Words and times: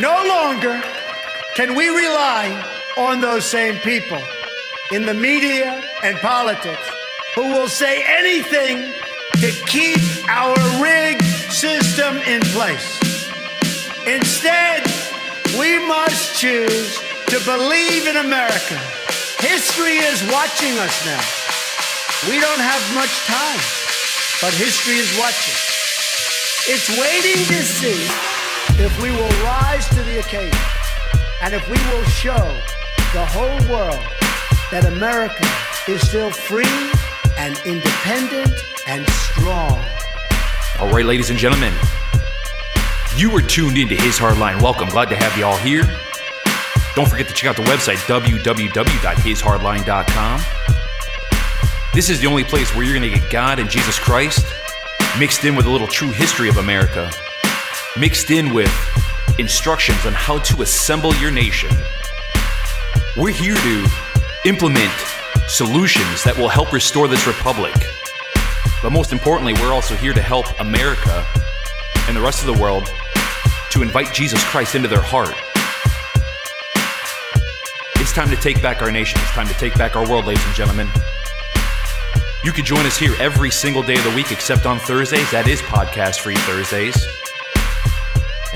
No 0.00 0.14
longer 0.28 0.80
can 1.56 1.74
we 1.74 1.88
rely 1.88 2.46
on 2.96 3.20
those 3.20 3.44
same 3.44 3.80
people 3.80 4.22
in 4.92 5.04
the 5.06 5.14
media 5.14 5.82
and 6.04 6.16
politics 6.18 6.88
who 7.34 7.48
will 7.48 7.66
say 7.66 8.04
anything 8.06 8.92
to 9.40 9.50
keep 9.66 9.98
our 10.28 10.54
rigged 10.80 11.24
system 11.50 12.18
in 12.28 12.40
place. 12.54 13.00
Instead, 14.06 14.86
we 15.58 15.84
must 15.88 16.38
choose 16.38 17.02
to 17.26 17.40
believe 17.44 18.06
in 18.06 18.18
America. 18.18 18.78
History 19.42 19.98
is 19.98 20.22
watching 20.30 20.78
us 20.78 20.94
now. 21.06 21.24
We 22.30 22.38
don't 22.38 22.62
have 22.62 22.94
much 22.94 23.14
time, 23.26 23.62
but 24.42 24.54
history 24.54 24.94
is 25.02 25.10
watching. 25.18 25.58
It's 26.70 26.88
waiting 26.94 27.44
to 27.46 27.62
see 27.64 28.27
if 28.80 29.02
we 29.02 29.10
will 29.10 29.28
rise 29.44 29.88
to 29.88 30.00
the 30.02 30.20
occasion 30.20 30.56
and 31.42 31.52
if 31.52 31.68
we 31.68 31.76
will 31.90 32.04
show 32.04 32.56
the 33.12 33.26
whole 33.26 33.58
world 33.68 33.98
that 34.70 34.84
America 34.84 35.44
is 35.88 36.00
still 36.06 36.30
free 36.30 36.62
and 37.38 37.60
independent 37.64 38.54
and 38.86 39.04
strong. 39.10 39.84
All 40.78 40.92
right, 40.92 41.04
ladies 41.04 41.30
and 41.30 41.38
gentlemen, 41.38 41.74
you 43.16 43.30
were 43.30 43.42
tuned 43.42 43.78
into 43.78 43.96
His 43.96 44.16
Hardline. 44.16 44.62
Welcome. 44.62 44.90
Glad 44.90 45.08
to 45.10 45.16
have 45.16 45.36
you 45.36 45.44
all 45.44 45.56
here. 45.56 45.82
Don't 46.94 47.08
forget 47.08 47.26
to 47.28 47.34
check 47.34 47.50
out 47.50 47.56
the 47.56 47.64
website, 47.64 47.96
www.hishardline.com. 48.06 50.40
This 51.94 52.10
is 52.10 52.20
the 52.20 52.28
only 52.28 52.44
place 52.44 52.72
where 52.76 52.84
you're 52.84 52.96
going 52.96 53.12
to 53.12 53.18
get 53.18 53.28
God 53.30 53.58
and 53.58 53.68
Jesus 53.68 53.98
Christ 53.98 54.46
mixed 55.18 55.44
in 55.44 55.56
with 55.56 55.66
a 55.66 55.70
little 55.70 55.88
true 55.88 56.10
history 56.10 56.48
of 56.48 56.58
America, 56.58 57.10
mixed 57.98 58.30
in 58.30 58.54
with 58.54 58.72
instructions 59.38 60.06
on 60.06 60.12
how 60.12 60.38
to 60.38 60.62
assemble 60.62 61.14
your 61.16 61.30
nation. 61.30 61.70
We're 63.16 63.32
here 63.32 63.56
to 63.56 63.90
implement 64.44 64.92
solutions 65.48 66.22
that 66.24 66.36
will 66.36 66.48
help 66.48 66.72
restore 66.72 67.08
this 67.08 67.26
republic. 67.26 67.74
But 68.82 68.90
most 68.90 69.12
importantly, 69.12 69.54
we're 69.54 69.72
also 69.72 69.96
here 69.96 70.12
to 70.12 70.22
help 70.22 70.46
America 70.60 71.26
and 72.06 72.16
the 72.16 72.20
rest 72.20 72.40
of 72.40 72.54
the 72.54 72.62
world 72.62 72.88
to 73.70 73.82
invite 73.82 74.12
Jesus 74.12 74.42
Christ 74.44 74.74
into 74.74 74.88
their 74.88 75.02
heart. 75.02 75.34
It's 77.96 78.12
time 78.12 78.30
to 78.30 78.36
take 78.36 78.62
back 78.62 78.80
our 78.80 78.90
nation. 78.90 79.20
It's 79.20 79.32
time 79.32 79.48
to 79.48 79.54
take 79.54 79.74
back 79.74 79.96
our 79.96 80.08
world, 80.08 80.26
ladies 80.26 80.44
and 80.46 80.54
gentlemen. 80.54 80.88
You 82.44 82.52
can 82.52 82.64
join 82.64 82.86
us 82.86 82.96
here 82.96 83.14
every 83.18 83.50
single 83.50 83.82
day 83.82 83.96
of 83.96 84.04
the 84.04 84.14
week 84.14 84.30
except 84.30 84.64
on 84.64 84.78
Thursdays. 84.78 85.30
That 85.32 85.48
is 85.48 85.60
podcast 85.62 86.20
free 86.20 86.36
Thursdays. 86.36 87.06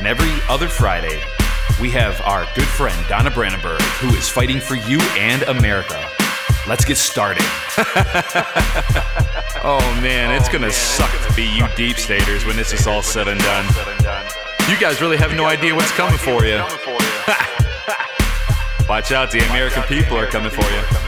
And 0.03 0.09
every 0.09 0.33
other 0.49 0.67
Friday, 0.67 1.23
we 1.81 1.89
have 1.91 2.21
our 2.23 2.45
good 2.57 2.67
friend 2.67 2.97
Donna 3.09 3.31
Brandenburg, 3.31 3.81
who 4.01 4.09
is 4.17 4.29
fighting 4.29 4.59
for 4.59 4.75
you 4.75 4.99
and 5.17 5.45
America. 5.45 6.05
Let's 6.67 6.85
get 6.85 6.97
started. 6.97 7.45
oh 9.63 9.79
man, 10.03 10.35
it's 10.35 10.49
oh, 10.49 10.53
gonna 10.55 10.73
suck 10.73 11.13
to 11.29 11.35
be 11.37 11.45
you 11.45 11.69
deep 11.77 11.99
staters 11.99 12.45
when 12.45 12.57
this 12.57 12.73
is 12.73 12.89
all 12.89 13.01
said 13.01 13.29
and 13.29 13.41
done. 13.43 13.65
You 14.69 14.77
guys 14.81 15.01
really 15.01 15.19
have 15.19 15.37
no 15.37 15.45
idea 15.45 15.73
what's 15.73 15.93
coming 15.93 16.19
for 16.19 16.45
you. 16.45 16.57
Watch 18.89 19.13
out, 19.13 19.31
the 19.31 19.49
American 19.51 19.85
people 19.85 20.19
are 20.19 20.27
coming 20.27 20.51
for 20.51 20.63
you. 20.63 21.02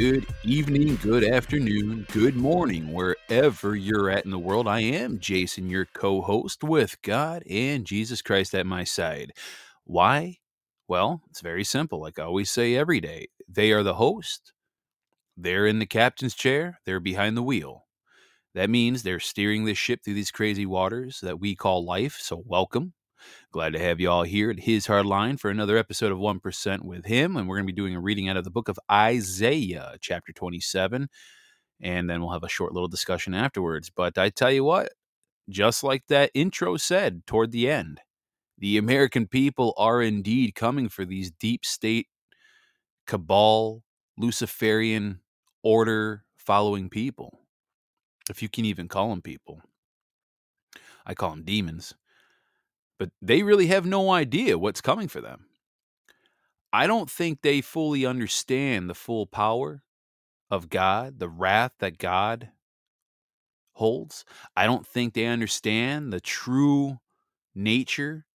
Good 0.00 0.28
evening, 0.44 0.96
good 1.02 1.24
afternoon, 1.24 2.06
good 2.10 2.34
morning, 2.34 2.90
wherever 2.90 3.76
you're 3.76 4.08
at 4.08 4.24
in 4.24 4.30
the 4.30 4.38
world. 4.38 4.66
I 4.66 4.80
am 4.80 5.18
Jason, 5.18 5.68
your 5.68 5.84
co 5.84 6.22
host 6.22 6.64
with 6.64 6.96
God 7.02 7.42
and 7.46 7.84
Jesus 7.84 8.22
Christ 8.22 8.54
at 8.54 8.64
my 8.64 8.82
side. 8.82 9.32
Why? 9.84 10.38
Well, 10.88 11.20
it's 11.28 11.42
very 11.42 11.64
simple. 11.64 12.00
Like 12.00 12.18
I 12.18 12.22
always 12.22 12.50
say 12.50 12.76
every 12.76 13.02
day, 13.02 13.26
they 13.46 13.72
are 13.72 13.82
the 13.82 13.96
host, 13.96 14.54
they're 15.36 15.66
in 15.66 15.80
the 15.80 15.84
captain's 15.84 16.34
chair, 16.34 16.80
they're 16.86 16.98
behind 16.98 17.36
the 17.36 17.42
wheel. 17.42 17.84
That 18.54 18.70
means 18.70 19.02
they're 19.02 19.20
steering 19.20 19.66
this 19.66 19.76
ship 19.76 20.00
through 20.02 20.14
these 20.14 20.30
crazy 20.30 20.64
waters 20.64 21.20
that 21.20 21.40
we 21.40 21.54
call 21.54 21.84
life. 21.84 22.16
So, 22.18 22.42
welcome. 22.46 22.94
Glad 23.52 23.72
to 23.72 23.80
have 23.80 23.98
you 23.98 24.08
all 24.08 24.22
here 24.22 24.48
at 24.52 24.60
His 24.60 24.86
Hard 24.86 25.06
Line 25.06 25.36
for 25.36 25.50
another 25.50 25.76
episode 25.76 26.12
of 26.12 26.18
1% 26.18 26.84
with 26.84 27.04
him. 27.06 27.36
And 27.36 27.48
we're 27.48 27.56
going 27.56 27.66
to 27.66 27.72
be 27.72 27.76
doing 27.76 27.96
a 27.96 28.00
reading 28.00 28.28
out 28.28 28.36
of 28.36 28.44
the 28.44 28.50
book 28.50 28.68
of 28.68 28.78
Isaiah, 28.88 29.96
chapter 30.00 30.32
27. 30.32 31.08
And 31.80 32.08
then 32.08 32.20
we'll 32.20 32.30
have 32.30 32.44
a 32.44 32.48
short 32.48 32.72
little 32.72 32.86
discussion 32.86 33.34
afterwards. 33.34 33.90
But 33.90 34.18
I 34.18 34.28
tell 34.28 34.52
you 34.52 34.62
what, 34.62 34.92
just 35.48 35.82
like 35.82 36.06
that 36.06 36.30
intro 36.32 36.76
said 36.76 37.26
toward 37.26 37.50
the 37.50 37.68
end, 37.68 38.00
the 38.56 38.78
American 38.78 39.26
people 39.26 39.74
are 39.76 40.00
indeed 40.00 40.54
coming 40.54 40.88
for 40.88 41.04
these 41.04 41.32
deep 41.32 41.64
state, 41.64 42.06
cabal, 43.08 43.82
Luciferian 44.16 45.22
order 45.64 46.22
following 46.36 46.88
people. 46.88 47.40
If 48.30 48.42
you 48.42 48.48
can 48.48 48.64
even 48.64 48.86
call 48.86 49.10
them 49.10 49.22
people, 49.22 49.60
I 51.04 51.14
call 51.14 51.30
them 51.30 51.42
demons 51.42 51.94
but 53.00 53.10
they 53.22 53.42
really 53.42 53.68
have 53.68 53.86
no 53.86 54.10
idea 54.10 54.58
what's 54.58 54.82
coming 54.82 55.08
for 55.08 55.22
them. 55.22 55.46
I 56.70 56.86
don't 56.86 57.10
think 57.10 57.40
they 57.40 57.62
fully 57.62 58.04
understand 58.04 58.90
the 58.90 58.94
full 58.94 59.24
power 59.24 59.82
of 60.50 60.68
God, 60.68 61.18
the 61.18 61.28
wrath 61.30 61.72
that 61.78 61.96
God 61.96 62.50
holds. 63.72 64.26
I 64.54 64.66
don't 64.66 64.86
think 64.86 65.14
they 65.14 65.24
understand 65.24 66.12
the 66.12 66.20
true 66.20 66.98
nature 67.54 68.26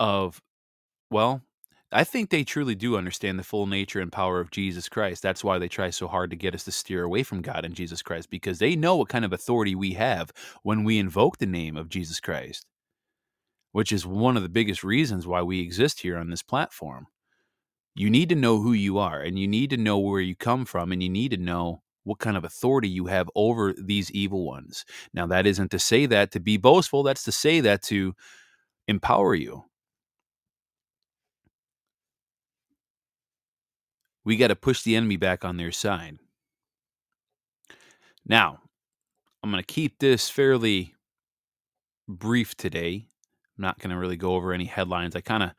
of, 0.00 0.42
well, 1.08 1.40
I 1.92 2.02
think 2.02 2.30
they 2.30 2.42
truly 2.42 2.74
do 2.74 2.96
understand 2.96 3.38
the 3.38 3.44
full 3.44 3.68
nature 3.68 4.00
and 4.00 4.10
power 4.10 4.40
of 4.40 4.50
Jesus 4.50 4.88
Christ. 4.88 5.22
That's 5.22 5.44
why 5.44 5.58
they 5.58 5.68
try 5.68 5.90
so 5.90 6.08
hard 6.08 6.30
to 6.30 6.36
get 6.36 6.56
us 6.56 6.64
to 6.64 6.72
steer 6.72 7.04
away 7.04 7.22
from 7.22 7.42
God 7.42 7.64
and 7.64 7.76
Jesus 7.76 8.02
Christ, 8.02 8.28
because 8.28 8.58
they 8.58 8.74
know 8.74 8.96
what 8.96 9.08
kind 9.08 9.24
of 9.24 9.32
authority 9.32 9.76
we 9.76 9.92
have 9.92 10.32
when 10.64 10.82
we 10.82 10.98
invoke 10.98 11.38
the 11.38 11.46
name 11.46 11.76
of 11.76 11.88
Jesus 11.88 12.18
Christ 12.18 12.66
which 13.76 13.92
is 13.92 14.06
one 14.06 14.38
of 14.38 14.42
the 14.42 14.48
biggest 14.48 14.82
reasons 14.82 15.26
why 15.26 15.42
we 15.42 15.60
exist 15.60 16.00
here 16.00 16.16
on 16.16 16.30
this 16.30 16.42
platform. 16.42 17.06
You 17.94 18.08
need 18.08 18.30
to 18.30 18.34
know 18.34 18.58
who 18.58 18.72
you 18.72 18.96
are 18.96 19.20
and 19.20 19.38
you 19.38 19.46
need 19.46 19.68
to 19.68 19.76
know 19.76 19.98
where 19.98 20.22
you 20.22 20.34
come 20.34 20.64
from 20.64 20.92
and 20.92 21.02
you 21.02 21.10
need 21.10 21.32
to 21.32 21.36
know 21.36 21.82
what 22.02 22.18
kind 22.18 22.38
of 22.38 22.44
authority 22.44 22.88
you 22.88 23.04
have 23.04 23.28
over 23.34 23.74
these 23.74 24.10
evil 24.12 24.46
ones. 24.46 24.86
Now, 25.12 25.26
that 25.26 25.46
isn't 25.46 25.70
to 25.72 25.78
say 25.78 26.06
that 26.06 26.30
to 26.32 26.40
be 26.40 26.56
boastful, 26.56 27.02
that's 27.02 27.24
to 27.24 27.32
say 27.32 27.60
that 27.60 27.82
to 27.82 28.14
empower 28.88 29.34
you. 29.34 29.64
We 34.24 34.38
got 34.38 34.48
to 34.48 34.56
push 34.56 34.84
the 34.84 34.96
enemy 34.96 35.18
back 35.18 35.44
on 35.44 35.58
their 35.58 35.70
side. 35.70 36.16
Now, 38.24 38.60
I'm 39.42 39.50
going 39.50 39.62
to 39.62 39.66
keep 39.66 39.98
this 39.98 40.30
fairly 40.30 40.94
brief 42.08 42.56
today 42.56 43.08
I'm 43.56 43.62
not 43.62 43.78
going 43.78 43.90
to 43.90 43.98
really 43.98 44.16
go 44.16 44.34
over 44.34 44.52
any 44.52 44.66
headlines. 44.66 45.16
I 45.16 45.20
kind 45.20 45.42
of, 45.42 45.50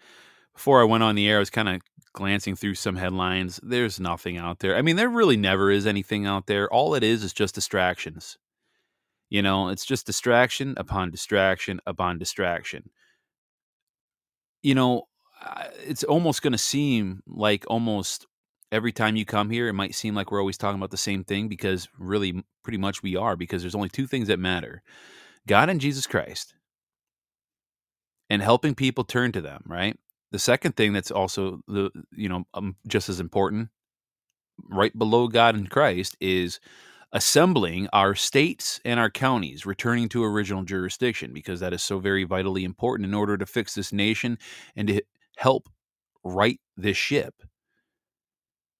before 0.54 0.82
I 0.82 0.86
went 0.86 1.04
on 1.04 1.16
the 1.16 1.28
air, 1.28 1.38
I 1.38 1.40
was 1.40 1.50
kind 1.50 1.70
of 1.70 1.82
glancing 2.14 2.56
through 2.56 2.76
some 2.76 2.96
headlines. 2.96 3.60
There's 3.64 4.00
nothing 4.00 4.38
out 4.38 4.60
there. 4.60 4.76
I 4.76 4.82
mean, 4.82 4.96
there 4.96 5.10
really 5.10 5.38
never 5.38 5.72
is 5.72 5.86
anything 5.86 6.26
out 6.26 6.48
there. 6.48 6.72
All 6.72 6.96
it 6.96 7.04
is 7.04 7.24
is 7.24 7.34
just 7.34 7.56
distractions. 7.56 8.38
You 9.30 9.42
know, 9.42 9.70
it's 9.70 9.86
just 9.86 10.06
distraction 10.06 10.74
upon 10.78 11.12
distraction 11.12 11.82
upon 11.86 12.18
distraction. 12.18 12.90
You 14.64 14.74
know, 14.74 15.04
it's 15.86 16.04
almost 16.04 16.42
going 16.42 16.54
to 16.54 16.58
seem 16.58 17.22
like 17.28 17.66
almost 17.68 18.26
every 18.72 18.92
time 18.92 19.16
you 19.16 19.26
come 19.26 19.50
here, 19.50 19.68
it 19.68 19.74
might 19.74 19.96
seem 19.96 20.16
like 20.16 20.32
we're 20.32 20.40
always 20.40 20.58
talking 20.58 20.80
about 20.80 20.92
the 20.92 20.98
same 20.98 21.24
thing 21.24 21.48
because 21.48 21.88
really, 22.00 22.44
pretty 22.64 22.78
much 22.78 23.04
we 23.04 23.16
are, 23.16 23.36
because 23.36 23.62
there's 23.62 23.76
only 23.76 23.90
two 23.90 24.08
things 24.08 24.28
that 24.28 24.40
matter 24.40 24.82
God 25.48 25.70
and 25.70 25.80
Jesus 25.80 26.06
Christ 26.06 26.54
and 28.30 28.42
helping 28.42 28.76
people 28.76 29.04
turn 29.04 29.32
to 29.34 29.42
them, 29.42 29.64
right? 29.66 29.98
The 30.32 30.40
second 30.40 30.76
thing 30.76 30.94
that's 30.94 31.12
also 31.12 31.62
the 31.68 31.90
you 32.12 32.30
know 32.30 32.46
um, 32.54 32.76
just 32.88 33.10
as 33.10 33.20
important, 33.20 33.70
right 34.70 34.98
below 34.98 35.28
God 35.28 35.56
and 35.56 35.70
Christ, 35.70 36.18
is 36.20 36.60
assembling 37.14 37.88
our 37.94 38.16
states 38.16 38.82
and 38.84 39.00
our 39.00 39.10
counties, 39.10 39.66
returning 39.66 40.10
to 40.10 40.24
original 40.24 40.64
jurisdiction, 40.64 41.34
because 41.34 41.62
that 41.62 41.74
is 41.74 41.82
so 41.82 42.00
very 42.00 42.26
vitally 42.26 42.66
important 42.66 43.08
in 43.08 43.14
order 43.14 43.38
to 43.38 43.46
fix 43.46 43.74
this 43.74 43.94
nation 43.94 44.38
and 44.76 44.90
to 44.90 45.02
help 45.38 45.70
right 46.24 46.60
this 46.76 46.98
ship. 46.98 47.34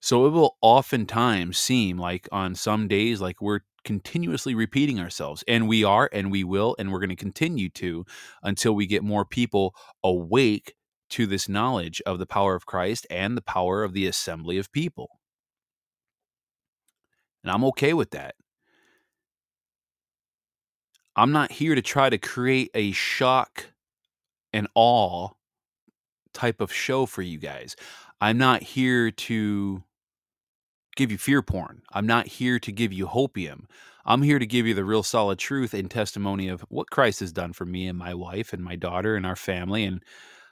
So 0.00 0.26
it 0.26 0.30
will 0.30 0.56
oftentimes 0.60 1.58
seem 1.58 1.98
like 1.98 2.28
on 2.30 2.54
some 2.54 2.86
days 2.86 3.20
like 3.20 3.40
we're 3.40 3.60
continuously 3.84 4.54
repeating 4.54 5.00
ourselves. 5.00 5.44
And 5.48 5.68
we 5.68 5.84
are, 5.84 6.08
and 6.12 6.30
we 6.30 6.44
will, 6.44 6.76
and 6.78 6.92
we're 6.92 7.00
going 7.00 7.08
to 7.10 7.16
continue 7.16 7.68
to 7.70 8.04
until 8.42 8.74
we 8.74 8.86
get 8.86 9.02
more 9.02 9.24
people 9.24 9.74
awake 10.04 10.74
to 11.10 11.26
this 11.26 11.48
knowledge 11.48 12.02
of 12.04 12.18
the 12.18 12.26
power 12.26 12.54
of 12.54 12.66
Christ 12.66 13.06
and 13.10 13.36
the 13.36 13.42
power 13.42 13.82
of 13.82 13.92
the 13.92 14.06
assembly 14.06 14.58
of 14.58 14.72
people. 14.72 15.18
And 17.42 17.50
I'm 17.50 17.64
okay 17.66 17.94
with 17.94 18.10
that. 18.10 18.34
I'm 21.16 21.32
not 21.32 21.50
here 21.50 21.74
to 21.74 21.82
try 21.82 22.10
to 22.10 22.18
create 22.18 22.70
a 22.74 22.92
shock 22.92 23.66
and 24.52 24.68
awe 24.74 25.30
type 26.32 26.60
of 26.60 26.72
show 26.72 27.06
for 27.06 27.22
you 27.22 27.38
guys. 27.38 27.74
I'm 28.20 28.38
not 28.38 28.62
here 28.62 29.10
to 29.10 29.82
give 30.98 31.12
you 31.12 31.16
fear 31.16 31.40
porn. 31.40 31.80
I'm 31.92 32.06
not 32.06 32.26
here 32.26 32.58
to 32.58 32.72
give 32.72 32.92
you 32.92 33.06
hopium. 33.06 33.64
I'm 34.04 34.22
here 34.22 34.38
to 34.38 34.46
give 34.46 34.66
you 34.66 34.74
the 34.74 34.84
real 34.84 35.02
solid 35.04 35.38
truth 35.38 35.72
and 35.72 35.90
testimony 35.90 36.48
of 36.48 36.62
what 36.62 36.90
Christ 36.90 37.20
has 37.20 37.32
done 37.32 37.52
for 37.52 37.64
me 37.64 37.86
and 37.86 37.96
my 37.96 38.14
wife 38.14 38.52
and 38.52 38.62
my 38.62 38.74
daughter 38.74 39.14
and 39.14 39.24
our 39.24 39.36
family 39.36 39.84
and 39.84 40.02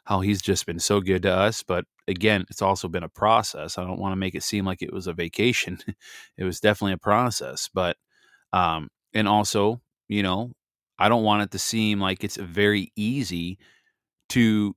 how 0.05 0.21
he's 0.21 0.41
just 0.41 0.65
been 0.65 0.79
so 0.79 1.01
good 1.01 1.23
to 1.23 1.33
us. 1.33 1.65
But 1.65 1.85
again, 2.07 2.45
it's 2.49 2.63
also 2.63 2.87
been 2.89 3.03
a 3.03 3.09
process. 3.09 3.77
I 3.77 3.85
don't 3.85 3.99
want 3.99 4.13
to 4.13 4.17
make 4.17 4.37
it 4.37 4.45
seem 4.45 4.65
like 4.65 4.83
it 4.83 4.93
was 4.93 5.09
a 5.09 5.13
vacation. 5.13 5.79
it 6.39 6.45
was 6.45 6.61
definitely 6.61 6.93
a 6.93 6.99
process. 6.99 7.69
But, 7.75 7.97
um, 8.53 8.89
and 9.15 9.27
also, 9.27 9.81
you 10.07 10.23
know, 10.23 10.53
I 10.97 11.09
don't 11.09 11.25
want 11.25 11.43
it 11.43 11.51
to 11.51 11.59
seem 11.59 12.01
like 12.01 12.23
it's 12.23 12.37
very 12.37 12.93
easy 12.95 13.59
to 14.31 14.77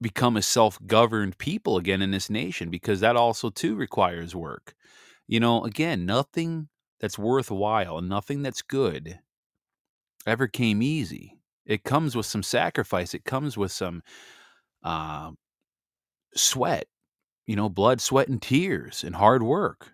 become 0.00 0.36
a 0.36 0.42
self-governed 0.42 1.38
people 1.38 1.76
again 1.76 2.02
in 2.02 2.10
this 2.10 2.30
nation 2.30 2.70
because 2.70 3.00
that 3.00 3.16
also 3.16 3.50
too 3.50 3.74
requires 3.74 4.34
work. 4.34 4.74
You 5.26 5.40
know, 5.40 5.64
again, 5.64 6.06
nothing 6.06 6.68
that's 7.00 7.18
worthwhile 7.18 7.98
and 7.98 8.08
nothing 8.08 8.42
that's 8.42 8.62
good 8.62 9.20
ever 10.26 10.48
came 10.48 10.82
easy. 10.82 11.38
It 11.66 11.84
comes 11.84 12.16
with 12.16 12.26
some 12.26 12.42
sacrifice. 12.42 13.14
It 13.14 13.24
comes 13.24 13.56
with 13.56 13.72
some 13.72 14.02
uh, 14.82 15.32
sweat, 16.34 16.86
you 17.46 17.56
know, 17.56 17.68
blood, 17.68 18.00
sweat, 18.00 18.28
and 18.28 18.40
tears 18.40 19.04
and 19.04 19.14
hard 19.14 19.42
work. 19.42 19.92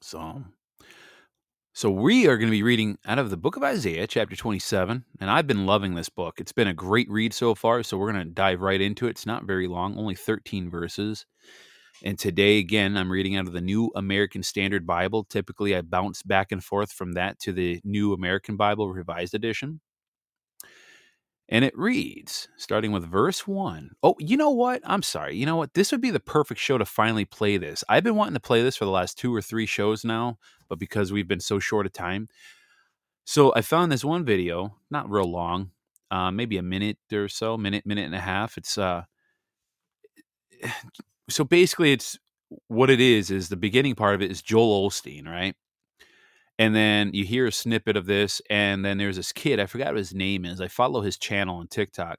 So 0.00 0.44
so 1.78 1.88
we 1.92 2.26
are 2.26 2.36
going 2.36 2.48
to 2.48 2.50
be 2.50 2.64
reading 2.64 2.98
out 3.06 3.20
of 3.20 3.30
the 3.30 3.36
book 3.36 3.54
of 3.54 3.62
Isaiah, 3.62 4.08
chapter 4.08 4.34
27, 4.34 5.04
and 5.20 5.30
I've 5.30 5.46
been 5.46 5.64
loving 5.64 5.94
this 5.94 6.08
book. 6.08 6.40
It's 6.40 6.50
been 6.50 6.66
a 6.66 6.74
great 6.74 7.08
read 7.08 7.32
so 7.32 7.54
far, 7.54 7.84
so 7.84 7.96
we're 7.96 8.10
going 8.10 8.24
to 8.24 8.32
dive 8.32 8.62
right 8.62 8.80
into 8.80 9.06
it. 9.06 9.10
It's 9.10 9.26
not 9.26 9.44
very 9.44 9.68
long, 9.68 9.96
only 9.96 10.16
13 10.16 10.68
verses. 10.70 11.24
And 12.02 12.18
today, 12.18 12.58
again, 12.58 12.96
I'm 12.96 13.12
reading 13.12 13.36
out 13.36 13.46
of 13.46 13.52
the 13.52 13.60
New 13.60 13.92
American 13.94 14.42
Standard 14.42 14.88
Bible. 14.88 15.22
Typically, 15.22 15.76
I 15.76 15.82
bounce 15.82 16.24
back 16.24 16.50
and 16.50 16.64
forth 16.64 16.90
from 16.90 17.12
that 17.12 17.38
to 17.42 17.52
the 17.52 17.80
New 17.84 18.12
American 18.12 18.56
Bible 18.56 18.92
Revised 18.92 19.36
Edition. 19.36 19.80
And 21.48 21.64
it 21.64 21.78
reads, 21.78 22.48
starting 22.56 22.92
with 22.92 23.08
verse 23.08 23.46
one. 23.46 23.92
Oh, 24.02 24.16
you 24.18 24.36
know 24.36 24.50
what? 24.50 24.82
I'm 24.84 25.02
sorry. 25.02 25.36
You 25.36 25.46
know 25.46 25.56
what? 25.56 25.72
This 25.74 25.92
would 25.92 26.02
be 26.02 26.10
the 26.10 26.20
perfect 26.20 26.60
show 26.60 26.76
to 26.76 26.84
finally 26.84 27.24
play 27.24 27.56
this. 27.56 27.82
I've 27.88 28.04
been 28.04 28.16
wanting 28.16 28.34
to 28.34 28.40
play 28.40 28.62
this 28.62 28.76
for 28.76 28.84
the 28.84 28.90
last 28.90 29.16
two 29.16 29.34
or 29.34 29.40
three 29.40 29.64
shows 29.64 30.04
now, 30.04 30.38
but 30.68 30.78
because 30.78 31.12
we've 31.12 31.28
been 31.28 31.40
so 31.40 31.58
short 31.58 31.86
of 31.86 31.92
time. 31.92 32.28
So 33.24 33.52
I 33.54 33.60
found 33.60 33.92
this 33.92 34.04
one 34.04 34.24
video, 34.24 34.76
not 34.90 35.10
real 35.10 35.30
long, 35.30 35.70
uh, 36.10 36.30
maybe 36.30 36.56
a 36.58 36.62
minute 36.62 36.98
or 37.12 37.28
so, 37.28 37.56
minute, 37.58 37.84
minute 37.86 38.06
and 38.06 38.14
a 38.14 38.20
half. 38.20 38.56
It's 38.56 38.78
uh, 38.78 39.02
so 41.28 41.44
basically, 41.44 41.92
it's 41.92 42.18
what 42.68 42.90
it 42.90 43.00
is. 43.00 43.30
Is 43.30 43.48
the 43.48 43.56
beginning 43.56 43.94
part 43.94 44.14
of 44.14 44.22
it 44.22 44.30
is 44.30 44.42
Joel 44.42 44.88
Osteen, 44.88 45.26
right? 45.26 45.54
and 46.58 46.74
then 46.74 47.12
you 47.14 47.24
hear 47.24 47.46
a 47.46 47.52
snippet 47.52 47.96
of 47.96 48.06
this 48.06 48.42
and 48.50 48.84
then 48.84 48.98
there's 48.98 49.16
this 49.16 49.32
kid 49.32 49.60
i 49.60 49.66
forgot 49.66 49.88
what 49.88 49.96
his 49.98 50.14
name 50.14 50.44
is 50.44 50.60
i 50.60 50.68
follow 50.68 51.00
his 51.00 51.16
channel 51.16 51.56
on 51.56 51.68
tiktok 51.68 52.18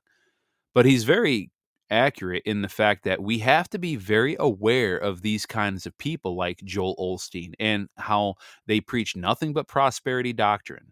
but 0.74 0.86
he's 0.86 1.04
very 1.04 1.52
accurate 1.90 2.44
in 2.46 2.62
the 2.62 2.70
fact 2.70 3.04
that 3.04 3.22
we 3.22 3.40
have 3.40 3.70
to 3.70 3.80
be 3.80 3.96
very 3.96 4.36
aware 4.40 4.98
of 4.98 5.22
these 5.22 5.46
kinds 5.46 5.86
of 5.86 5.98
people 5.98 6.36
like 6.36 6.60
joel 6.64 6.96
osteen 7.00 7.54
and 7.60 7.90
how 7.98 8.36
they 8.68 8.80
preach 8.80 9.16
nothing 9.16 9.54
but 9.54 9.68
prosperity 9.68 10.34
doctrine 10.34 10.92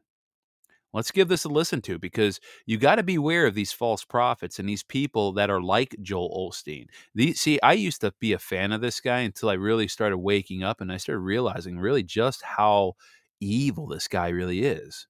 let's 0.93 1.11
give 1.11 1.27
this 1.27 1.43
a 1.43 1.49
listen 1.49 1.81
to 1.81 1.99
because 1.99 2.39
you 2.65 2.77
got 2.77 2.95
to 2.95 3.03
be 3.03 3.15
aware 3.15 3.45
of 3.45 3.53
these 3.53 3.71
false 3.71 4.03
prophets 4.03 4.57
and 4.57 4.67
these 4.67 4.83
people 4.83 5.31
that 5.33 5.49
are 5.49 5.61
like 5.61 5.95
Joel 6.01 6.49
Osteen. 6.49 6.87
These, 7.13 7.39
see, 7.39 7.59
I 7.61 7.73
used 7.73 8.01
to 8.01 8.13
be 8.19 8.33
a 8.33 8.39
fan 8.39 8.71
of 8.71 8.81
this 8.81 8.99
guy 8.99 9.19
until 9.19 9.49
I 9.49 9.53
really 9.53 9.87
started 9.87 10.17
waking 10.17 10.63
up 10.63 10.81
and 10.81 10.91
I 10.91 10.97
started 10.97 11.19
realizing 11.19 11.77
really 11.77 12.03
just 12.03 12.41
how 12.41 12.93
evil 13.39 13.87
this 13.87 14.07
guy 14.07 14.29
really 14.29 14.61
is. 14.63 15.07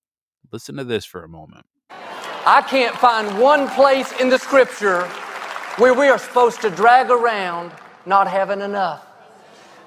Listen 0.52 0.76
to 0.76 0.84
this 0.84 1.06
for 1.06 1.24
a 1.24 1.30
moment. 1.30 1.66
I 1.90 2.62
can't 2.68 2.96
find 2.96 3.40
one 3.40 3.70
place 3.70 4.12
in 4.20 4.30
the 4.30 4.38
scripture 4.38 5.10
where 5.78 5.94
we 5.94 6.08
are 6.08 6.18
supposed 6.18 6.62
to 6.62 6.72
drag 6.72 7.12
around 7.12 7.72
not 8.06 8.28
having 8.28 8.62
enough, 8.62 9.06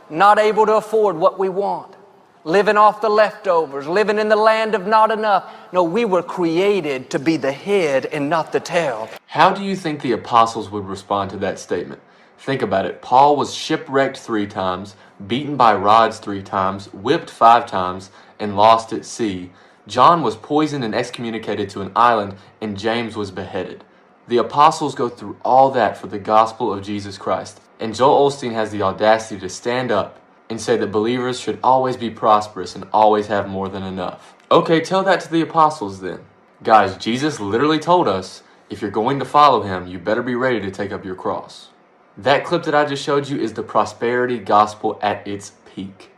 not 0.08 0.38
able 0.38 0.64
to 0.64 0.75
afford 0.75 1.16
what 1.16 1.37
we 1.37 1.48
want, 1.48 1.96
living 2.44 2.76
off 2.76 3.00
the 3.00 3.08
leftovers, 3.08 3.88
living 3.88 4.19
in 4.19 4.28
the 4.28 4.37
land 4.37 4.76
of 4.76 4.87
not 4.87 5.10
enough. 5.10 5.52
No, 5.72 5.82
we 5.82 6.04
were 6.04 6.22
created 6.22 7.10
to 7.10 7.19
be 7.19 7.37
the 7.37 7.50
head 7.50 8.06
and 8.06 8.31
not 8.31 8.52
the 8.52 8.60
tail. 8.60 9.08
How 9.26 9.52
do 9.52 9.64
you 9.64 9.75
think 9.75 10.00
the 10.00 10.12
apostles 10.12 10.70
would 10.70 10.84
respond 10.84 11.31
to 11.31 11.37
that 11.38 11.58
statement? 11.58 12.00
Think 12.38 12.62
about 12.62 12.87
it. 12.87 13.02
Paul 13.02 13.34
was 13.34 13.52
shipwrecked 13.52 14.16
three 14.16 14.46
times, 14.46 14.94
beaten 15.26 15.56
by 15.56 15.75
rods 15.75 16.20
three 16.20 16.42
times, 16.42 16.87
whipped 16.94 17.31
five 17.31 17.66
times, 17.66 18.10
and 18.38 18.56
lost 18.56 18.92
at 18.92 19.04
sea. 19.04 19.50
John 19.88 20.22
was 20.22 20.37
poisoned 20.37 20.84
and 20.84 20.94
excommunicated 20.94 21.69
to 21.70 21.81
an 21.81 21.90
island, 21.96 22.37
and 22.60 22.78
James 22.78 23.16
was 23.16 23.32
beheaded. 23.32 23.82
The 24.30 24.36
apostles 24.36 24.94
go 24.94 25.08
through 25.08 25.38
all 25.44 25.72
that 25.72 25.96
for 25.96 26.06
the 26.06 26.20
gospel 26.20 26.72
of 26.72 26.84
Jesus 26.84 27.18
Christ. 27.18 27.60
And 27.80 27.92
Joel 27.92 28.30
Osteen 28.30 28.52
has 28.52 28.70
the 28.70 28.80
audacity 28.80 29.40
to 29.40 29.48
stand 29.48 29.90
up 29.90 30.20
and 30.48 30.60
say 30.60 30.76
that 30.76 30.92
believers 30.92 31.40
should 31.40 31.58
always 31.64 31.96
be 31.96 32.10
prosperous 32.10 32.76
and 32.76 32.84
always 32.92 33.26
have 33.26 33.48
more 33.48 33.68
than 33.68 33.82
enough. 33.82 34.36
Okay, 34.48 34.82
tell 34.82 35.02
that 35.02 35.18
to 35.22 35.32
the 35.32 35.40
apostles 35.40 36.00
then. 36.00 36.20
Guys, 36.62 36.96
Jesus 36.96 37.40
literally 37.40 37.80
told 37.80 38.06
us 38.06 38.44
if 38.68 38.80
you're 38.80 38.92
going 38.92 39.18
to 39.18 39.24
follow 39.24 39.62
him, 39.62 39.88
you 39.88 39.98
better 39.98 40.22
be 40.22 40.36
ready 40.36 40.60
to 40.60 40.70
take 40.70 40.92
up 40.92 41.04
your 41.04 41.16
cross. 41.16 41.70
That 42.16 42.44
clip 42.44 42.62
that 42.62 42.74
I 42.74 42.84
just 42.84 43.02
showed 43.02 43.28
you 43.28 43.36
is 43.36 43.54
the 43.54 43.64
prosperity 43.64 44.38
gospel 44.38 44.96
at 45.02 45.26
its 45.26 45.54
peak. 45.74 46.12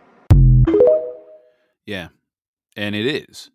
Yeah, 1.86 2.08
and 2.76 2.94
it 2.94 3.06
is. 3.06 3.48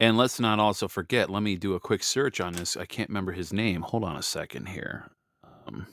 And 0.00 0.16
let's 0.16 0.40
not 0.40 0.58
also 0.58 0.88
forget, 0.88 1.30
let 1.30 1.42
me 1.42 1.56
do 1.56 1.74
a 1.74 1.80
quick 1.80 2.02
search 2.02 2.40
on 2.40 2.54
this. 2.54 2.76
I 2.76 2.84
can't 2.84 3.08
remember 3.08 3.32
his 3.32 3.52
name. 3.52 3.82
Hold 3.82 4.04
on 4.04 4.16
a 4.16 4.22
second 4.22 4.66
here. 4.68 5.10
Um, 5.66 5.86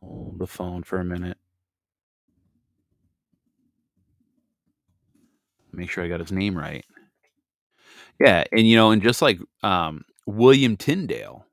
hold 0.00 0.38
the 0.38 0.46
phone 0.46 0.82
for 0.82 0.98
a 0.98 1.04
minute. 1.04 1.38
Make 5.72 5.90
sure 5.90 6.02
I 6.04 6.08
got 6.08 6.20
his 6.20 6.32
name 6.32 6.56
right. 6.56 6.84
Yeah, 8.18 8.44
and 8.52 8.66
you 8.66 8.76
know, 8.76 8.90
and 8.90 9.02
just 9.02 9.20
like 9.20 9.38
um, 9.62 10.04
William 10.26 10.76
Tyndale, 10.76 11.46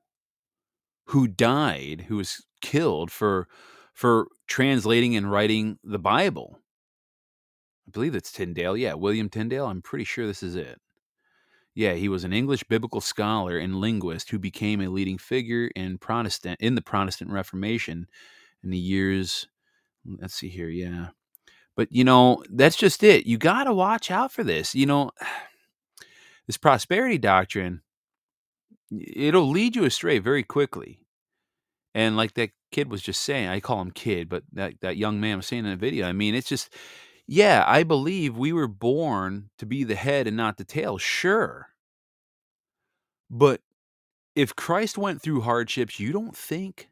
who 1.06 1.28
died, 1.28 2.06
who 2.08 2.16
was 2.16 2.44
killed 2.60 3.10
for 3.10 3.48
for 3.92 4.28
translating 4.46 5.14
and 5.16 5.30
writing 5.30 5.78
the 5.84 5.98
Bible. 5.98 6.58
I 7.86 7.90
believe 7.90 8.14
it's 8.14 8.32
Tyndale. 8.32 8.76
Yeah, 8.76 8.94
William 8.94 9.28
Tyndale. 9.28 9.66
I'm 9.66 9.82
pretty 9.82 10.04
sure 10.04 10.26
this 10.26 10.42
is 10.42 10.54
it. 10.54 10.80
Yeah, 11.74 11.94
he 11.94 12.08
was 12.08 12.24
an 12.24 12.32
English 12.32 12.64
biblical 12.64 13.00
scholar 13.00 13.58
and 13.58 13.80
linguist 13.80 14.30
who 14.30 14.38
became 14.38 14.80
a 14.80 14.88
leading 14.88 15.18
figure 15.18 15.66
in 15.74 15.98
Protestant 15.98 16.60
in 16.60 16.76
the 16.76 16.82
Protestant 16.82 17.30
Reformation 17.30 18.06
in 18.62 18.70
the 18.70 18.78
years 18.78 19.48
let's 20.20 20.34
see 20.34 20.48
here, 20.48 20.68
yeah. 20.68 21.08
But 21.76 21.88
you 21.90 22.04
know, 22.04 22.42
that's 22.50 22.76
just 22.76 23.02
it. 23.02 23.26
You 23.26 23.38
got 23.38 23.64
to 23.64 23.74
watch 23.74 24.10
out 24.10 24.32
for 24.32 24.44
this. 24.44 24.74
You 24.74 24.86
know, 24.86 25.10
this 26.46 26.56
prosperity 26.56 27.18
doctrine 27.18 27.82
it'll 28.90 29.48
lead 29.48 29.74
you 29.74 29.84
astray 29.84 30.18
very 30.18 30.42
quickly. 30.42 31.00
And 31.94 32.16
like 32.16 32.34
that 32.34 32.50
kid 32.70 32.90
was 32.90 33.02
just 33.02 33.22
saying, 33.22 33.48
I 33.48 33.60
call 33.60 33.80
him 33.80 33.90
kid, 33.90 34.28
but 34.28 34.42
that, 34.52 34.74
that 34.80 34.96
young 34.96 35.20
man 35.20 35.38
was 35.38 35.46
saying 35.46 35.64
in 35.64 35.70
the 35.70 35.76
video, 35.76 36.06
I 36.06 36.12
mean, 36.12 36.34
it's 36.34 36.48
just, 36.48 36.72
yeah, 37.26 37.64
I 37.66 37.82
believe 37.82 38.36
we 38.36 38.52
were 38.52 38.68
born 38.68 39.50
to 39.58 39.66
be 39.66 39.84
the 39.84 39.94
head 39.94 40.26
and 40.26 40.36
not 40.36 40.56
the 40.56 40.64
tail. 40.64 40.98
Sure. 40.98 41.68
But 43.30 43.60
if 44.34 44.54
Christ 44.54 44.98
went 44.98 45.22
through 45.22 45.42
hardships, 45.42 45.98
you 45.98 46.12
don't 46.12 46.36
think, 46.36 46.88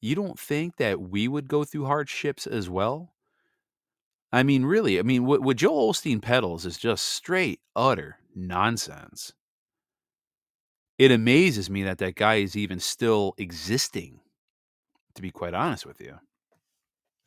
you 0.00 0.14
don't 0.14 0.38
think 0.38 0.76
that 0.76 1.00
we 1.00 1.28
would 1.28 1.48
go 1.48 1.64
through 1.64 1.86
hardships 1.86 2.46
as 2.46 2.68
well? 2.68 3.12
I 4.32 4.42
mean, 4.42 4.64
really, 4.64 4.98
I 4.98 5.02
mean, 5.02 5.24
what, 5.24 5.40
what 5.40 5.56
Joel 5.56 5.92
Osteen 5.92 6.20
peddles 6.20 6.66
is 6.66 6.76
just 6.76 7.04
straight, 7.04 7.60
utter 7.74 8.18
nonsense. 8.34 9.32
It 10.98 11.10
amazes 11.10 11.70
me 11.70 11.84
that 11.84 11.98
that 11.98 12.16
guy 12.16 12.36
is 12.36 12.56
even 12.56 12.80
still 12.80 13.34
existing 13.38 14.20
to 15.16 15.22
be 15.22 15.30
quite 15.30 15.54
honest 15.54 15.84
with 15.84 16.00
you. 16.00 16.14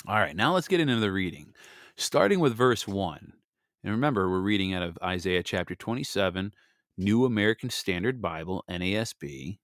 All 0.07 0.15
right, 0.15 0.35
now 0.35 0.53
let's 0.53 0.69
get 0.69 0.79
into 0.79 0.95
the 0.95 1.11
reading, 1.11 1.53
starting 1.99 2.39
with 2.39 2.55
verse 2.55 2.87
1. 2.87 3.33
And 3.83 3.91
remember, 3.91 4.29
we're 4.29 4.39
reading 4.39 4.73
out 4.73 4.83
of 4.83 4.97
Isaiah 5.03 5.43
chapter 5.43 5.75
27, 5.75 6.53
New 6.97 7.25
American 7.25 7.69
Standard 7.69 8.21
Bible, 8.21 8.63
NASB. 8.69 9.59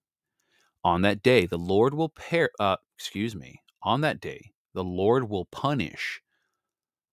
On 0.84 1.01
that 1.01 1.24
day, 1.24 1.46
the 1.46 1.58
Lord 1.58 1.94
will 1.94 2.10
pair, 2.10 2.50
uh, 2.60 2.77
excuse 2.98 3.36
me, 3.36 3.62
on 3.82 4.01
that 4.01 4.20
day, 4.20 4.51
the 4.74 4.84
Lord 4.84 5.30
will 5.30 5.46
punish 5.46 6.22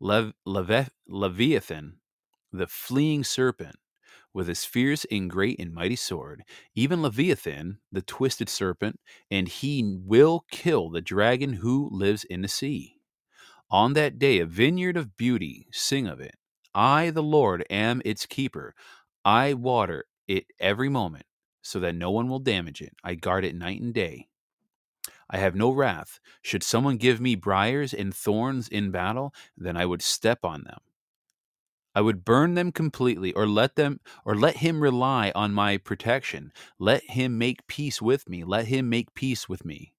Lev- 0.00 0.34
Leve- 0.44 0.90
Leviathan, 1.06 1.98
the 2.52 2.66
fleeing 2.66 3.24
serpent, 3.24 3.76
with 4.34 4.48
his 4.48 4.64
fierce 4.64 5.06
and 5.10 5.30
great 5.30 5.60
and 5.60 5.72
mighty 5.72 5.96
sword, 5.96 6.42
even 6.74 7.02
Leviathan, 7.02 7.78
the 7.92 8.02
twisted 8.02 8.48
serpent, 8.48 8.98
and 9.30 9.46
he 9.48 9.98
will 10.04 10.44
kill 10.50 10.90
the 10.90 11.02
dragon 11.02 11.54
who 11.54 11.88
lives 11.92 12.24
in 12.24 12.42
the 12.42 12.48
sea. 12.48 12.91
On 13.72 13.94
that 13.94 14.18
day, 14.18 14.38
a 14.38 14.44
vineyard 14.44 14.98
of 14.98 15.16
beauty, 15.16 15.66
sing 15.72 16.06
of 16.06 16.20
it. 16.20 16.34
I, 16.74 17.08
the 17.08 17.22
Lord, 17.22 17.64
am 17.70 18.02
its 18.04 18.26
keeper. 18.26 18.74
I 19.24 19.54
water 19.54 20.04
it 20.28 20.44
every 20.60 20.90
moment, 20.90 21.24
so 21.62 21.80
that 21.80 21.94
no 21.94 22.10
one 22.10 22.28
will 22.28 22.38
damage 22.38 22.82
it. 22.82 22.94
I 23.02 23.14
guard 23.14 23.46
it 23.46 23.54
night 23.54 23.80
and 23.80 23.94
day. 23.94 24.28
I 25.30 25.38
have 25.38 25.54
no 25.54 25.70
wrath. 25.70 26.20
Should 26.42 26.62
someone 26.62 26.98
give 26.98 27.18
me 27.18 27.34
briars 27.34 27.94
and 27.94 28.14
thorns 28.14 28.68
in 28.68 28.90
battle, 28.90 29.32
then 29.56 29.78
I 29.78 29.86
would 29.86 30.02
step 30.02 30.44
on 30.44 30.64
them. 30.64 30.80
I 31.94 32.02
would 32.02 32.26
burn 32.26 32.52
them 32.52 32.72
completely 32.72 33.32
or 33.32 33.46
let 33.46 33.76
them 33.76 34.00
or 34.26 34.34
let 34.36 34.58
him 34.58 34.82
rely 34.82 35.32
on 35.34 35.54
my 35.54 35.78
protection. 35.78 36.52
Let 36.78 37.04
him 37.04 37.38
make 37.38 37.66
peace 37.68 38.02
with 38.02 38.28
me. 38.28 38.44
Let 38.44 38.66
him 38.66 38.90
make 38.90 39.14
peace 39.14 39.48
with 39.48 39.64
me. 39.64 39.94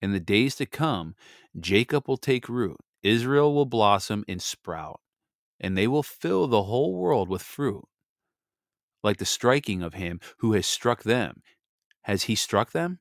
In 0.00 0.12
the 0.12 0.20
days 0.20 0.54
to 0.56 0.66
come, 0.66 1.14
Jacob 1.58 2.06
will 2.06 2.16
take 2.16 2.48
root, 2.48 2.78
Israel 3.02 3.54
will 3.54 3.66
blossom 3.66 4.24
and 4.28 4.40
sprout, 4.40 5.00
and 5.58 5.76
they 5.76 5.88
will 5.88 6.02
fill 6.02 6.46
the 6.46 6.64
whole 6.64 6.94
world 6.94 7.28
with 7.28 7.42
fruit. 7.42 7.84
Like 9.02 9.18
the 9.18 9.24
striking 9.24 9.82
of 9.82 9.94
him 9.94 10.20
who 10.38 10.52
has 10.52 10.66
struck 10.66 11.02
them. 11.02 11.42
Has 12.02 12.24
he 12.24 12.34
struck 12.34 12.72
them? 12.72 13.00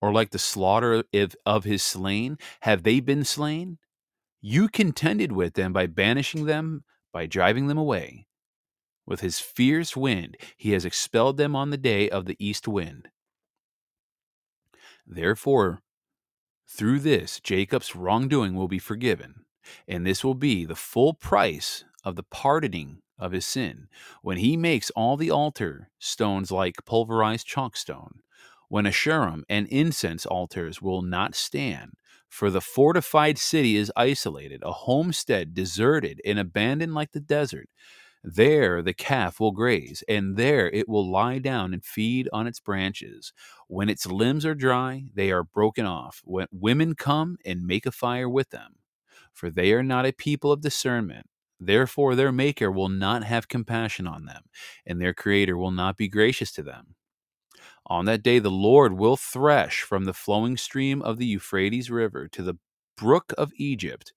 Or 0.00 0.12
like 0.12 0.30
the 0.30 0.38
slaughter 0.38 1.04
of, 1.44 1.64
his 1.64 1.82
slain? 1.82 2.38
Have 2.62 2.82
they 2.82 3.00
been 3.00 3.24
slain? 3.24 3.78
You 4.40 4.68
contended 4.68 5.32
with 5.32 5.54
them 5.54 5.72
by 5.72 5.86
banishing 5.86 6.46
them 6.46 6.84
by 7.12 7.26
driving 7.26 7.66
them 7.66 7.78
away. 7.78 8.26
With 9.06 9.20
his 9.20 9.40
fierce 9.40 9.96
wind, 9.96 10.36
he 10.56 10.72
has 10.72 10.84
expelled 10.84 11.36
them 11.36 11.54
on 11.54 11.70
the 11.70 11.76
day 11.76 12.08
of 12.08 12.24
the 12.24 12.36
east 12.38 12.66
wind. 12.66 13.08
Therefore, 15.06 15.82
through 16.70 17.00
this, 17.00 17.40
Jacob's 17.40 17.96
wrongdoing 17.96 18.54
will 18.54 18.68
be 18.68 18.78
forgiven, 18.78 19.44
and 19.88 20.06
this 20.06 20.24
will 20.24 20.34
be 20.34 20.64
the 20.64 20.76
full 20.76 21.14
price 21.14 21.84
of 22.04 22.16
the 22.16 22.22
pardoning 22.22 23.02
of 23.18 23.32
his 23.32 23.44
sin, 23.44 23.88
when 24.22 24.38
he 24.38 24.56
makes 24.56 24.90
all 24.90 25.16
the 25.16 25.30
altar 25.30 25.90
stones 25.98 26.50
like 26.50 26.84
pulverized 26.86 27.46
chalkstone, 27.46 28.20
when 28.68 28.86
Asherim 28.86 29.42
and 29.48 29.66
incense 29.66 30.24
altars 30.24 30.80
will 30.80 31.02
not 31.02 31.34
stand, 31.34 31.92
for 32.28 32.50
the 32.50 32.60
fortified 32.60 33.36
city 33.36 33.76
is 33.76 33.92
isolated, 33.96 34.62
a 34.62 34.72
homestead 34.72 35.52
deserted 35.52 36.20
and 36.24 36.38
abandoned 36.38 36.94
like 36.94 37.10
the 37.10 37.20
desert. 37.20 37.68
There 38.22 38.82
the 38.82 38.92
calf 38.92 39.40
will 39.40 39.52
graze, 39.52 40.04
and 40.08 40.36
there 40.36 40.70
it 40.70 40.88
will 40.88 41.10
lie 41.10 41.38
down 41.38 41.72
and 41.72 41.84
feed 41.84 42.28
on 42.32 42.46
its 42.46 42.60
branches. 42.60 43.32
When 43.66 43.88
its 43.88 44.06
limbs 44.06 44.44
are 44.44 44.54
dry, 44.54 45.04
they 45.14 45.30
are 45.30 45.42
broken 45.44 45.86
off. 45.86 46.20
When 46.24 46.46
women 46.52 46.94
come 46.94 47.38
and 47.44 47.66
make 47.66 47.86
a 47.86 47.92
fire 47.92 48.28
with 48.28 48.50
them, 48.50 48.76
for 49.32 49.50
they 49.50 49.72
are 49.72 49.82
not 49.82 50.06
a 50.06 50.12
people 50.12 50.52
of 50.52 50.60
discernment. 50.60 51.26
Therefore, 51.58 52.14
their 52.14 52.32
Maker 52.32 52.70
will 52.70 52.88
not 52.88 53.24
have 53.24 53.48
compassion 53.48 54.06
on 54.06 54.24
them, 54.24 54.42
and 54.86 55.00
their 55.00 55.14
Creator 55.14 55.56
will 55.56 55.70
not 55.70 55.96
be 55.96 56.08
gracious 56.08 56.52
to 56.52 56.62
them. 56.62 56.94
On 57.86 58.04
that 58.04 58.22
day, 58.22 58.38
the 58.38 58.50
Lord 58.50 58.94
will 58.94 59.16
thresh 59.16 59.82
from 59.82 60.04
the 60.04 60.14
flowing 60.14 60.56
stream 60.56 61.02
of 61.02 61.18
the 61.18 61.26
Euphrates 61.26 61.90
River 61.90 62.28
to 62.28 62.42
the 62.42 62.54
brook 62.96 63.32
of 63.38 63.52
Egypt, 63.56 64.12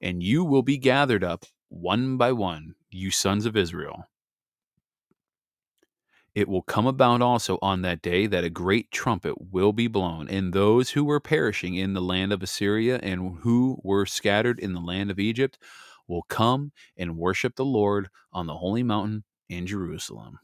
and 0.00 0.22
you 0.22 0.44
will 0.44 0.62
be 0.62 0.78
gathered 0.78 1.24
up 1.24 1.44
one 1.68 2.16
by 2.16 2.32
one, 2.32 2.74
you 2.90 3.10
sons 3.10 3.46
of 3.46 3.56
Israel. 3.56 4.08
It 6.34 6.48
will 6.48 6.62
come 6.62 6.86
about 6.86 7.22
also 7.22 7.58
on 7.62 7.82
that 7.82 8.02
day 8.02 8.26
that 8.26 8.42
a 8.42 8.50
great 8.50 8.90
trumpet 8.90 9.52
will 9.52 9.72
be 9.72 9.86
blown, 9.86 10.28
and 10.28 10.52
those 10.52 10.90
who 10.90 11.04
were 11.04 11.20
perishing 11.20 11.76
in 11.76 11.94
the 11.94 12.00
land 12.00 12.32
of 12.32 12.42
Assyria 12.42 12.98
and 13.02 13.38
who 13.42 13.78
were 13.84 14.04
scattered 14.04 14.58
in 14.58 14.72
the 14.72 14.80
land 14.80 15.12
of 15.12 15.20
Egypt 15.20 15.58
will 16.08 16.22
come 16.22 16.72
and 16.96 17.16
worship 17.16 17.54
the 17.54 17.64
Lord 17.64 18.08
on 18.32 18.46
the 18.46 18.56
holy 18.56 18.82
mountain 18.82 19.22
in 19.48 19.66
Jerusalem. 19.66 20.40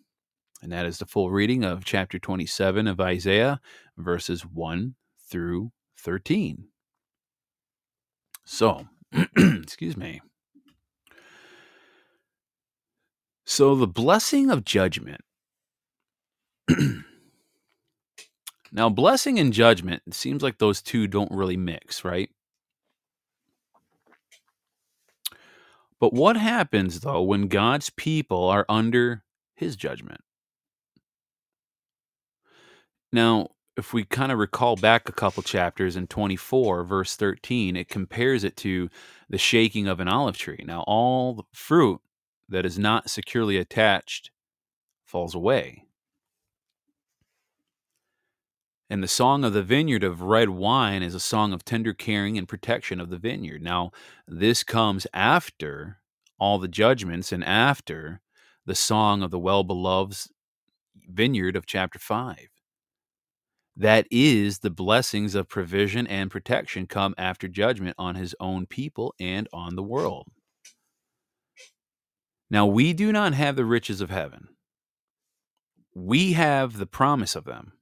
And 0.63 0.71
that 0.73 0.87
is 0.87 0.99
the 0.99 1.07
full 1.07 1.31
reading 1.31 1.65
of 1.65 1.85
chapter 1.85 2.19
27 2.19 2.87
of 2.87 3.01
Isaiah, 3.01 3.61
verses 3.97 4.43
1 4.43 4.95
through 5.29 5.73
13. 5.99 6.69
So, 8.45 8.87
excuse 9.37 9.97
me. 9.97 10.21
So, 13.51 13.75
the 13.75 13.89
blessing 13.89 14.49
of 14.49 14.65
judgment. 14.65 15.23
now, 18.71 18.89
blessing 18.89 19.41
and 19.41 19.53
judgment, 19.53 20.05
it 20.07 20.15
seems 20.15 20.45
like 20.45 20.59
those 20.59 20.81
two 20.81 21.09
don't 21.09 21.33
really 21.33 21.57
mix, 21.57 22.05
right? 22.05 22.31
But 25.99 26.13
what 26.13 26.37
happens, 26.37 27.01
though, 27.01 27.23
when 27.23 27.49
God's 27.49 27.91
people 27.91 28.45
are 28.45 28.65
under 28.69 29.25
his 29.57 29.75
judgment? 29.75 30.21
Now, 33.13 33.49
if 33.77 33.93
we 33.93 34.05
kind 34.05 34.31
of 34.31 34.39
recall 34.39 34.77
back 34.77 35.09
a 35.09 35.13
couple 35.13 35.43
chapters 35.43 35.97
in 35.97 36.07
24, 36.07 36.85
verse 36.85 37.17
13, 37.17 37.75
it 37.75 37.89
compares 37.89 38.45
it 38.45 38.57
to 38.59 38.89
the 39.29 39.39
shaking 39.39 39.89
of 39.89 39.99
an 39.99 40.07
olive 40.07 40.39
tree. 40.39 40.63
Now, 40.65 40.85
all 40.87 41.35
the 41.35 41.43
fruit 41.53 42.01
that 42.51 42.67
is 42.67 42.79
not 42.79 43.09
securely 43.09 43.57
attached 43.57 44.31
falls 45.05 45.35
away. 45.35 45.85
And 48.89 49.03
the 49.03 49.09
song 49.09 49.45
of 49.45 49.53
the 49.53 49.63
vineyard 49.63 50.03
of 50.03 50.23
red 50.23 50.49
wine 50.49 51.03
is 51.03 51.15
a 51.15 51.21
song 51.21 51.53
of 51.53 51.65
tender 51.65 51.95
caring 51.95 52.37
and 52.37 52.49
protection 52.49 53.01
of 53.01 53.09
the 53.09 53.19
vineyard. 53.19 53.63
Now, 53.63 53.93
this 54.27 54.65
comes 54.65 55.07
after 55.15 55.99
all 56.39 56.59
the 56.59 56.69
judgments 56.69 57.31
and 57.31 57.45
after 57.45 58.21
the 58.67 58.75
song 58.75 59.23
of 59.23 59.31
the 59.31 59.39
well 59.39 59.63
beloved's 59.63 60.31
vineyard 61.09 61.57
of 61.57 61.67
chapter 61.67 61.99
5 61.99 62.49
that 63.81 64.07
is 64.11 64.59
the 64.59 64.71
blessings 64.71 65.35
of 65.35 65.49
provision 65.49 66.07
and 66.07 66.31
protection 66.31 66.87
come 66.87 67.15
after 67.17 67.49
judgment 67.49 67.95
on 67.99 68.15
his 68.15 68.35
own 68.39 68.67
people 68.67 69.15
and 69.19 69.49
on 69.55 69.75
the 69.75 69.83
world. 69.83 70.29
Now, 72.51 72.67
we 72.67 72.93
do 72.93 73.13
not 73.13 73.33
have 73.35 73.57
the 73.57 73.65
riches 73.65 74.01
of 74.01 74.11
heaven. 74.11 74.49
We 75.95 76.33
have 76.33 76.79
the 76.79 76.87
promise 76.87 77.37
of 77.37 77.45
them. 77.45 77.73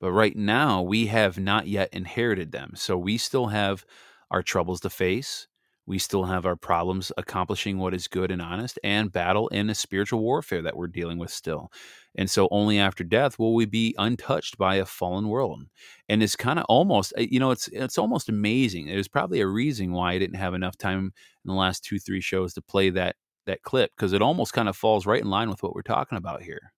But 0.00 0.12
right 0.12 0.34
now, 0.34 0.82
we 0.82 1.06
have 1.06 1.38
not 1.38 1.68
yet 1.68 1.88
inherited 1.92 2.50
them. 2.50 2.72
So 2.74 2.98
we 2.98 3.18
still 3.18 3.46
have 3.46 3.84
our 4.32 4.42
troubles 4.42 4.80
to 4.80 4.90
face. 4.90 5.46
We 5.86 5.98
still 5.98 6.24
have 6.24 6.46
our 6.46 6.56
problems 6.56 7.12
accomplishing 7.16 7.78
what 7.78 7.94
is 7.94 8.08
good 8.08 8.30
and 8.30 8.40
honest 8.40 8.78
and 8.84 9.12
battle 9.12 9.48
in 9.48 9.68
a 9.68 9.74
spiritual 9.74 10.20
warfare 10.20 10.62
that 10.62 10.76
we're 10.76 10.86
dealing 10.86 11.18
with 11.18 11.30
still. 11.30 11.70
And 12.16 12.30
so 12.30 12.48
only 12.50 12.78
after 12.78 13.02
death 13.02 13.38
will 13.38 13.54
we 13.54 13.64
be 13.64 13.94
untouched 13.98 14.58
by 14.58 14.76
a 14.76 14.86
fallen 14.86 15.28
world. 15.28 15.62
And 16.08 16.22
it's 16.22 16.36
kind 16.36 16.58
of 16.58 16.66
almost, 16.68 17.12
eh, 17.16 17.26
you 17.30 17.40
know, 17.40 17.50
it's 17.50 17.68
it's 17.68 17.98
almost 17.98 18.28
amazing. 18.28 18.86
There's 18.86 19.08
probably 19.08 19.40
a 19.40 19.46
reason 19.46 19.92
why 19.92 20.12
I 20.12 20.18
didn't 20.18 20.36
have 20.36 20.54
enough 20.54 20.76
time 20.76 21.12
in 21.44 21.48
the 21.48 21.54
last 21.54 21.84
two, 21.84 21.98
three 21.98 22.20
shows 22.20 22.54
to 22.54 22.62
play 22.62 22.90
that 22.90 23.16
that 23.46 23.62
clip 23.62 23.92
because 23.96 24.12
it 24.12 24.22
almost 24.22 24.52
kind 24.52 24.68
of 24.68 24.76
falls 24.76 25.06
right 25.06 25.20
in 25.20 25.30
line 25.30 25.50
with 25.50 25.62
what 25.62 25.74
we're 25.74 25.82
talking 25.82 26.18
about 26.18 26.42
here. 26.42 26.72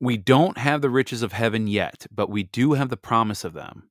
We 0.00 0.16
don't 0.16 0.58
have 0.58 0.82
the 0.82 0.90
riches 0.90 1.22
of 1.22 1.32
heaven 1.32 1.66
yet, 1.68 2.06
but 2.10 2.30
we 2.30 2.42
do 2.44 2.72
have 2.74 2.88
the 2.88 2.96
promise 2.96 3.44
of 3.44 3.52
them. 3.52 3.90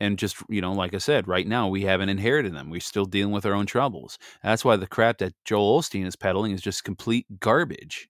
And 0.00 0.18
just 0.18 0.36
you 0.48 0.62
know 0.62 0.72
like 0.72 0.94
i 0.94 0.98
said 0.98 1.28
right 1.28 1.46
now 1.46 1.68
we 1.68 1.82
haven't 1.82 2.08
inherited 2.08 2.54
them. 2.54 2.70
We're 2.70 2.80
still 2.80 3.04
dealing 3.06 3.32
with 3.34 3.46
our 3.46 3.54
own 3.54 3.66
troubles. 3.66 4.18
That's 4.42 4.64
why 4.64 4.76
the 4.76 4.86
crap 4.86 5.18
that 5.18 5.34
joel 5.44 5.80
osteen 5.80 6.06
is 6.06 6.16
peddling 6.16 6.52
is 6.52 6.62
just 6.62 6.84
complete 6.84 7.26
garbage. 7.40 8.08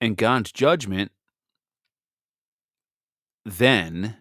And 0.00 0.16
god's 0.16 0.52
judgment 0.52 1.12
then 3.44 4.16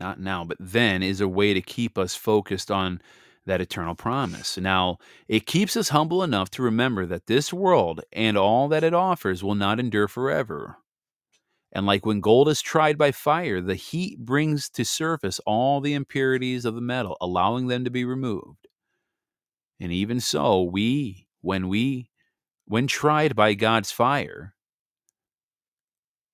not 0.00 0.18
now 0.18 0.44
but 0.44 0.56
then 0.58 1.02
is 1.02 1.20
a 1.20 1.28
way 1.28 1.54
to 1.54 1.60
keep 1.60 1.98
us 1.98 2.14
focused 2.14 2.70
on 2.70 3.00
that 3.46 3.60
eternal 3.60 3.94
promise. 3.94 4.58
Now, 4.58 4.98
it 5.28 5.46
keeps 5.46 5.76
us 5.76 5.90
humble 5.90 6.22
enough 6.22 6.50
to 6.50 6.62
remember 6.62 7.06
that 7.06 7.26
this 7.26 7.52
world 7.52 8.00
and 8.12 8.36
all 8.36 8.68
that 8.68 8.84
it 8.84 8.94
offers 8.94 9.42
will 9.42 9.54
not 9.54 9.80
endure 9.80 10.08
forever. 10.08 10.76
And 11.72 11.86
like 11.86 12.04
when 12.04 12.20
gold 12.20 12.48
is 12.48 12.60
tried 12.60 12.98
by 12.98 13.12
fire, 13.12 13.60
the 13.60 13.76
heat 13.76 14.18
brings 14.18 14.68
to 14.70 14.84
surface 14.84 15.40
all 15.46 15.80
the 15.80 15.94
impurities 15.94 16.64
of 16.64 16.74
the 16.74 16.80
metal, 16.80 17.16
allowing 17.20 17.68
them 17.68 17.84
to 17.84 17.90
be 17.90 18.04
removed. 18.04 18.66
And 19.78 19.92
even 19.92 20.20
so, 20.20 20.62
we, 20.62 21.26
when 21.40 21.68
we, 21.68 22.10
when 22.66 22.86
tried 22.86 23.34
by 23.34 23.54
God's 23.54 23.92
fire, 23.92 24.54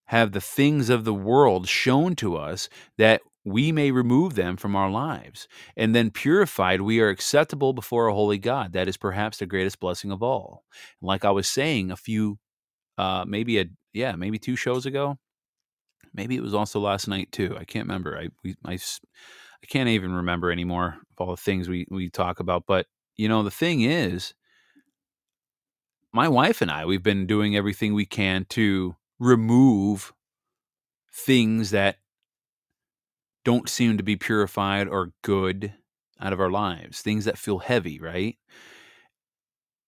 have 0.07 0.33
the 0.33 0.41
things 0.41 0.89
of 0.89 1.05
the 1.05 1.15
world 1.15 1.69
shown 1.69 2.17
to 2.17 2.37
us 2.37 2.69
that 2.97 3.21
we 3.47 3.71
may 3.71 3.93
remove 3.93 4.35
them 4.35 4.57
from 4.57 4.75
our 4.75 4.91
lives. 4.91 5.47
And 5.77 5.95
then 5.95 6.11
purified, 6.11 6.81
we 6.81 7.01
are 7.01 7.09
acceptable 7.09 7.73
before 7.73 8.09
a 8.09 8.13
holy 8.13 8.39
God. 8.39 8.73
That 8.73 8.89
is 8.89 8.97
perhaps 8.97 9.39
the 9.39 9.47
greatest 9.47 9.79
blessing 9.79 10.11
of 10.11 10.21
all. 10.21 10.65
Like 11.01 11.25
I 11.25 11.31
was 11.31 11.49
saying 11.49 11.93
a 11.93 11.97
few, 11.97 12.41
uh, 12.99 13.25
maybe 13.27 13.61
a, 13.61 13.67
yeah, 13.93 14.17
maybe 14.17 14.41
two 14.41 14.57
shows 14.57 14.85
ago, 14.85 15.17
maybe 16.13 16.35
it 16.35 16.43
was 16.43 16.55
also 16.55 16.81
last 16.81 17.07
night 17.07 17.31
too. 17.31 17.57
I 17.57 17.65
can't 17.65 17.87
remember. 17.87 18.19
I, 18.19 18.31
we, 18.43 18.57
I, 18.65 18.73
I 18.73 19.67
can't 19.69 19.91
even 19.91 20.13
remember 20.13 20.51
anymore 20.51 20.97
of 21.13 21.21
all 21.21 21.37
the 21.37 21.41
things 21.41 21.69
we, 21.69 21.87
we 21.89 22.11
talk 22.11 22.41
about. 22.41 22.65
But, 22.67 22.87
you 23.15 23.29
know, 23.29 23.45
the 23.45 23.51
thing 23.53 23.83
is, 23.83 24.35
my 26.13 26.27
wife 26.27 26.63
and 26.63 26.71
I, 26.71 26.85
we've 26.85 27.03
been 27.03 27.29
doing 27.29 27.55
everything 27.57 27.95
we 27.95 28.07
can 28.07 28.45
to 28.51 28.97
remove 29.21 30.13
things 31.13 31.71
that 31.71 31.99
don't 33.47 33.69
seem 33.69 33.97
to 33.97 34.03
be 34.03 34.17
purified 34.17 34.89
or 34.89 35.13
good 35.23 35.73
out 36.21 36.33
of 36.33 36.41
our 36.41 36.51
lives, 36.51 37.01
things 37.01 37.25
that 37.27 37.39
feel 37.39 37.61
heavy, 37.61 38.01
right? 38.01 38.37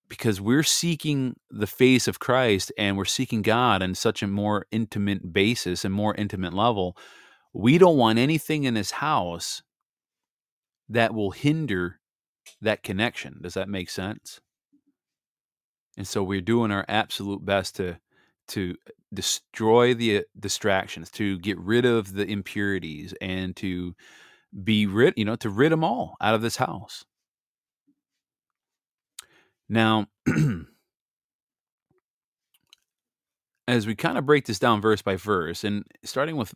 Because 0.09 0.41
we're 0.41 0.63
seeking 0.63 1.35
the 1.51 1.67
face 1.67 2.07
of 2.07 2.21
Christ 2.21 2.71
and 2.79 2.97
we're 2.97 3.05
seeking 3.05 3.43
God 3.43 3.83
on 3.83 3.97
such 3.97 4.23
a 4.23 4.29
more 4.29 4.67
intimate 4.71 5.33
basis 5.33 5.85
and 5.85 5.93
more 5.93 6.15
intimate 6.15 6.55
level. 6.55 6.97
We 7.53 7.79
don't 7.79 7.97
want 7.97 8.21
anything 8.21 8.63
in 8.63 8.75
this 8.75 8.93
house 8.93 9.65
that 10.89 11.13
will 11.13 11.33
hinder 11.33 11.99
that 12.61 12.85
connection. 12.85 13.41
Does 13.43 13.55
that 13.55 13.69
make 13.69 13.91
sense? 13.91 14.41
And 15.97 16.07
so 16.07 16.23
we're 16.23 16.41
doing 16.41 16.71
our 16.71 16.85
absolute 16.87 17.45
best 17.45 17.75
to 17.77 17.97
to 18.49 18.77
destroy 19.13 19.95
the 19.95 20.19
uh, 20.19 20.23
distractions, 20.39 21.11
to 21.13 21.39
get 21.39 21.59
rid 21.59 21.85
of 21.85 22.15
the 22.15 22.27
impurities, 22.27 23.15
and 23.21 23.57
to 23.57 23.95
be 24.65 24.87
rid, 24.87 25.15
you 25.17 25.25
know, 25.25 25.37
to 25.37 25.51
rid 25.51 25.73
them 25.73 25.85
all 25.85 26.17
out 26.21 26.35
of 26.35 26.43
this 26.43 26.57
house. 26.57 27.05
Now, 29.69 30.07
as 33.69 33.87
we 33.87 33.95
kind 33.95 34.17
of 34.19 34.27
break 34.27 34.47
this 34.47 34.59
down 34.59 34.81
verse 34.81 35.03
by 35.03 35.17
verse, 35.17 35.65
and 35.65 35.85
starting 36.05 36.37
with 36.37 36.55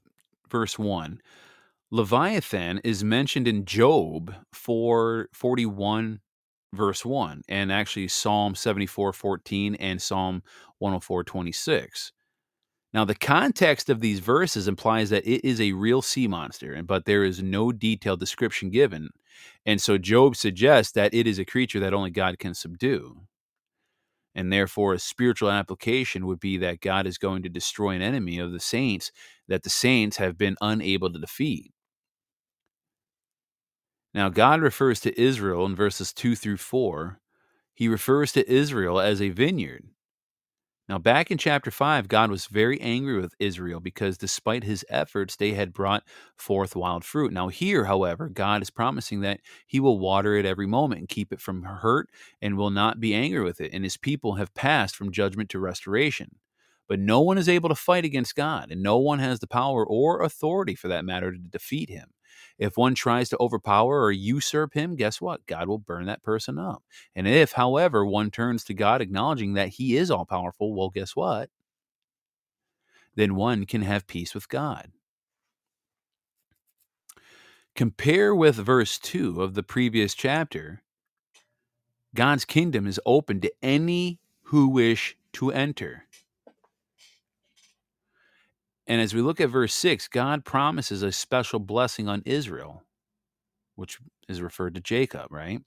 verse 0.50 0.78
one, 0.78 1.20
Leviathan 1.90 2.80
is 2.84 3.04
mentioned 3.04 3.46
in 3.46 3.66
Job 3.66 4.34
4 4.54 5.28
41 5.32 6.20
verse 6.74 7.04
1 7.04 7.42
and 7.50 7.70
actually 7.70 8.08
Psalm 8.08 8.54
74 8.54 9.12
14 9.12 9.74
and 9.74 10.00
Psalm 10.00 10.42
104 10.78 11.24
26. 11.24 12.12
Now, 12.94 13.06
the 13.06 13.14
context 13.14 13.88
of 13.88 14.00
these 14.00 14.20
verses 14.20 14.68
implies 14.68 15.08
that 15.10 15.26
it 15.26 15.46
is 15.46 15.60
a 15.60 15.72
real 15.72 16.02
sea 16.02 16.28
monster, 16.28 16.82
but 16.82 17.06
there 17.06 17.24
is 17.24 17.42
no 17.42 17.72
detailed 17.72 18.20
description 18.20 18.68
given. 18.68 19.08
And 19.64 19.80
so 19.80 19.96
Job 19.96 20.36
suggests 20.36 20.92
that 20.92 21.14
it 21.14 21.26
is 21.26 21.38
a 21.38 21.44
creature 21.44 21.80
that 21.80 21.94
only 21.94 22.10
God 22.10 22.38
can 22.38 22.52
subdue. 22.52 23.22
And 24.34 24.52
therefore, 24.52 24.94
a 24.94 24.98
spiritual 24.98 25.50
application 25.50 26.26
would 26.26 26.40
be 26.40 26.58
that 26.58 26.80
God 26.80 27.06
is 27.06 27.18
going 27.18 27.42
to 27.42 27.48
destroy 27.48 27.90
an 27.90 28.02
enemy 28.02 28.38
of 28.38 28.52
the 28.52 28.60
saints 28.60 29.10
that 29.48 29.62
the 29.62 29.70
saints 29.70 30.18
have 30.18 30.36
been 30.36 30.56
unable 30.60 31.12
to 31.12 31.18
defeat. 31.18 31.72
Now, 34.14 34.28
God 34.28 34.60
refers 34.60 35.00
to 35.00 35.20
Israel 35.20 35.64
in 35.64 35.74
verses 35.74 36.12
2 36.12 36.36
through 36.36 36.58
4. 36.58 37.20
He 37.74 37.88
refers 37.88 38.32
to 38.32 38.50
Israel 38.50 39.00
as 39.00 39.22
a 39.22 39.30
vineyard. 39.30 39.84
Now, 40.88 40.98
back 40.98 41.30
in 41.30 41.38
chapter 41.38 41.70
5, 41.70 42.08
God 42.08 42.30
was 42.30 42.46
very 42.46 42.80
angry 42.80 43.18
with 43.20 43.34
Israel 43.38 43.80
because 43.80 44.18
despite 44.18 44.64
his 44.64 44.84
efforts, 44.90 45.36
they 45.36 45.52
had 45.54 45.72
brought 45.72 46.02
forth 46.36 46.76
wild 46.76 47.04
fruit. 47.04 47.32
Now, 47.32 47.48
here, 47.48 47.84
however, 47.84 48.28
God 48.28 48.62
is 48.62 48.70
promising 48.70 49.20
that 49.20 49.40
he 49.66 49.80
will 49.80 49.98
water 49.98 50.34
it 50.36 50.44
every 50.44 50.66
moment 50.66 50.98
and 50.98 51.08
keep 51.08 51.32
it 51.32 51.40
from 51.40 51.62
hurt 51.62 52.10
and 52.42 52.56
will 52.56 52.70
not 52.70 53.00
be 53.00 53.14
angry 53.14 53.42
with 53.42 53.60
it. 53.60 53.72
And 53.72 53.84
his 53.84 53.96
people 53.96 54.34
have 54.34 54.54
passed 54.54 54.96
from 54.96 55.12
judgment 55.12 55.48
to 55.50 55.58
restoration. 55.60 56.36
But 56.88 56.98
no 56.98 57.20
one 57.20 57.38
is 57.38 57.48
able 57.48 57.68
to 57.70 57.74
fight 57.74 58.04
against 58.04 58.34
God, 58.34 58.70
and 58.70 58.82
no 58.82 58.98
one 58.98 59.20
has 59.20 59.38
the 59.38 59.46
power 59.46 59.86
or 59.86 60.22
authority 60.22 60.74
for 60.74 60.88
that 60.88 61.04
matter 61.04 61.30
to 61.32 61.38
defeat 61.38 61.88
him. 61.88 62.10
If 62.58 62.76
one 62.76 62.94
tries 62.94 63.28
to 63.30 63.38
overpower 63.40 64.02
or 64.02 64.12
usurp 64.12 64.74
him, 64.74 64.96
guess 64.96 65.20
what? 65.20 65.46
God 65.46 65.68
will 65.68 65.78
burn 65.78 66.06
that 66.06 66.22
person 66.22 66.58
up. 66.58 66.82
And 67.14 67.26
if, 67.26 67.52
however, 67.52 68.04
one 68.04 68.30
turns 68.30 68.64
to 68.64 68.74
God 68.74 69.00
acknowledging 69.00 69.54
that 69.54 69.68
he 69.70 69.96
is 69.96 70.10
all 70.10 70.24
powerful, 70.24 70.74
well, 70.74 70.90
guess 70.90 71.16
what? 71.16 71.50
Then 73.14 73.34
one 73.34 73.66
can 73.66 73.82
have 73.82 74.06
peace 74.06 74.34
with 74.34 74.48
God. 74.48 74.92
Compare 77.74 78.34
with 78.34 78.56
verse 78.56 78.98
2 78.98 79.42
of 79.42 79.54
the 79.54 79.62
previous 79.62 80.14
chapter. 80.14 80.82
God's 82.14 82.44
kingdom 82.44 82.86
is 82.86 83.00
open 83.06 83.40
to 83.40 83.52
any 83.62 84.18
who 84.42 84.68
wish 84.68 85.16
to 85.34 85.50
enter. 85.50 86.04
And 88.86 89.00
as 89.00 89.14
we 89.14 89.22
look 89.22 89.40
at 89.40 89.50
verse 89.50 89.74
6, 89.74 90.08
God 90.08 90.44
promises 90.44 91.02
a 91.02 91.12
special 91.12 91.60
blessing 91.60 92.08
on 92.08 92.22
Israel, 92.26 92.82
which 93.76 93.98
is 94.28 94.42
referred 94.42 94.74
to 94.74 94.80
Jacob, 94.80 95.26
right? 95.30 95.60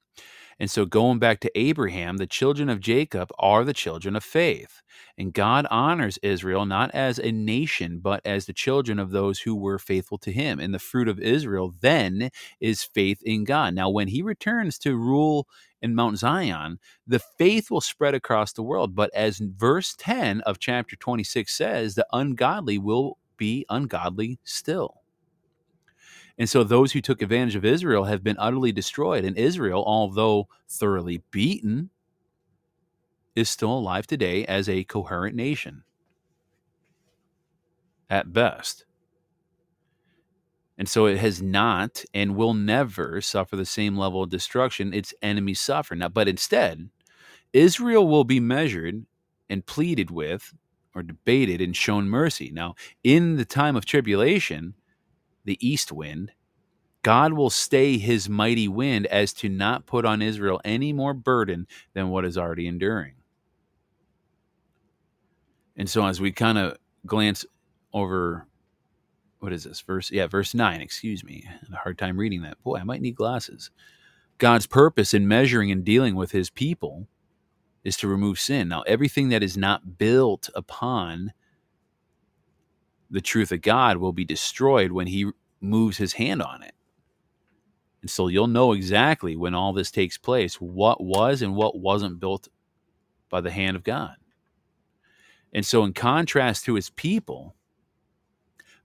And 0.60 0.71
so, 0.71 0.86
going 0.86 1.19
back 1.19 1.41
to 1.41 1.60
Abraham, 1.60 2.17
the 2.17 2.28
children 2.28 2.69
of 2.69 2.80
Jacob 2.80 3.30
are 3.38 3.65
the 3.65 3.73
children 3.73 4.15
of 4.15 4.23
faith. 4.23 4.82
And 5.17 5.34
God 5.34 5.67
honors 5.69 6.17
Israel 6.23 6.65
not 6.65 6.91
as 6.93 7.19
a 7.19 7.32
nation, 7.32 7.99
but 7.99 8.21
as 8.25 8.45
the 8.45 8.54
children 8.54 8.97
of 8.97 9.12
those 9.12 9.39
who 9.39 9.56
were 9.56 9.78
faithful 9.78 10.17
to 10.19 10.32
him. 10.32 10.60
And 10.60 10.73
the 10.73 10.80
fruit 10.80 11.10
of 11.10 11.19
Israel 11.19 11.73
then 11.82 12.30
is 12.62 12.84
faith 12.84 13.21
in 13.23 13.43
God. 13.43 13.73
Now, 13.75 13.89
when 13.89 14.08
he 14.08 14.21
returns 14.21 14.78
to 14.80 14.95
rule 14.95 15.47
in 15.86 15.95
Mount 15.95 16.17
Zion, 16.17 16.80
the 17.08 17.19
faith 17.19 17.69
will 17.69 17.80
spread 17.80 18.15
across 18.15 18.52
the 18.52 18.63
world. 18.63 18.95
But 18.95 19.13
as 19.13 19.38
verse 19.38 19.95
10 19.98 20.41
of 20.41 20.60
chapter 20.60 20.95
26 20.95 21.56
says, 21.56 21.95
the 21.95 22.08
ungodly 22.12 22.80
will 22.80 23.17
be 23.38 23.65
ungodly 23.69 24.39
still. 24.43 25.02
And 26.38 26.50
so 26.50 26.63
those 26.63 26.91
who 26.91 27.02
took 27.02 27.21
advantage 27.21 27.56
of 27.56 27.63
Israel 27.63 28.06
have 28.06 28.24
been 28.24 28.36
utterly 28.39 28.71
destroyed. 28.71 29.24
And 29.24 29.38
Israel, 29.38 29.84
although 29.86 30.50
thoroughly 30.67 31.24
beaten, 31.32 31.91
is 33.36 33.50
still 33.50 33.71
alive 33.71 34.08
today 34.08 34.43
as 34.45 34.67
a 34.67 34.84
coherent 34.86 35.36
nation 35.36 35.84
at 38.10 38.34
best. 38.34 38.86
And 40.78 40.90
so 40.90 41.06
it 41.06 41.18
has 41.18 41.42
not 41.42 42.04
and 42.14 42.36
will 42.36 42.54
never 42.54 43.22
suffer 43.22 43.56
the 43.56 43.66
same 43.66 43.98
level 43.98 44.24
of 44.24 44.30
destruction 44.30 44.94
its 44.94 45.14
enemies 45.22 45.62
suffer. 45.62 45.96
Now, 45.96 46.10
but 46.10 46.28
instead, 46.28 46.90
Israel 47.54 48.08
will 48.08 48.26
be 48.26 48.40
measured 48.42 49.06
and 49.50 49.66
pleaded 49.66 50.12
with 50.12 50.54
or 50.94 51.04
debated 51.04 51.62
and 51.62 51.76
shown 51.76 52.10
mercy. 52.10 52.52
Now, 52.54 52.76
in 53.04 53.38
the 53.38 53.46
time 53.46 53.76
of 53.76 53.86
tribulation, 53.86 54.74
the 55.46 55.58
east 55.66 55.92
wind, 55.92 56.32
God 57.04 57.34
will 57.34 57.52
stay 57.52 57.98
his 57.98 58.28
mighty 58.28 58.68
wind 58.68 59.06
as 59.08 59.32
to 59.34 59.50
not 59.50 59.86
put 59.86 60.06
on 60.06 60.22
Israel 60.22 60.60
any 60.66 60.92
more 60.92 61.14
burden 61.14 61.68
than 61.94 62.10
what 62.10 62.26
is 62.26 62.38
already 62.38 62.68
enduring. 62.68 63.14
And 65.78 65.90
so 65.90 66.06
as 66.06 66.20
we 66.20 66.32
kind 66.32 66.58
of 66.58 66.78
glance 67.06 67.46
over 67.94 68.48
what 69.46 69.54
is 69.54 69.64
this 69.64 69.82
verse 69.82 70.12
yeah 70.12 70.28
verse 70.28 70.54
9 70.54 70.82
excuse 70.82 71.24
me 71.24 71.46
I 71.48 71.52
had 71.52 71.74
a 71.74 71.78
hard 71.78 71.98
time 71.98 72.18
reading 72.18 72.42
that 72.42 72.62
boy 72.64 72.78
i 72.78 72.84
might 72.84 73.02
need 73.02 73.16
glasses 73.16 73.72
god's 74.40 74.68
purpose 74.68 75.14
in 75.14 75.28
measuring 75.28 75.72
and 75.72 75.86
dealing 75.86 76.16
with 76.16 76.32
his 76.32 76.50
people 76.50 77.08
is 77.84 77.98
to 77.98 78.08
remove 78.08 78.40
sin 78.40 78.68
now 78.68 78.82
everything 78.84 79.30
that 79.30 79.44
is 79.44 79.56
not 79.56 79.98
built 79.98 80.50
upon 80.56 81.32
the 83.10 83.22
truth 83.22 83.52
of 83.52 83.62
God 83.62 83.98
will 83.98 84.14
be 84.14 84.26
destroyed 84.26 84.92
when 84.92 85.08
he 85.08 85.32
moves 85.62 85.98
his 85.98 86.14
hand 86.14 86.42
on 86.42 86.64
it. 86.64 86.74
And 88.02 88.10
so 88.10 88.28
you'll 88.28 88.48
know 88.48 88.74
exactly 88.74 89.36
when 89.36 89.56
all 89.56 89.74
this 89.74 89.92
takes 89.92 90.18
place 90.18 90.56
what 90.56 91.02
was 91.04 91.42
and 91.42 91.56
what 91.56 91.80
wasn't 91.80 92.20
built 92.20 92.50
by 93.30 93.42
the 93.42 93.52
hand 93.52 93.76
of 93.76 93.84
God. 93.84 94.16
And 95.54 95.66
so, 95.66 95.84
in 95.84 95.94
contrast 95.94 96.66
to 96.66 96.76
his 96.76 96.90
people, 96.90 97.55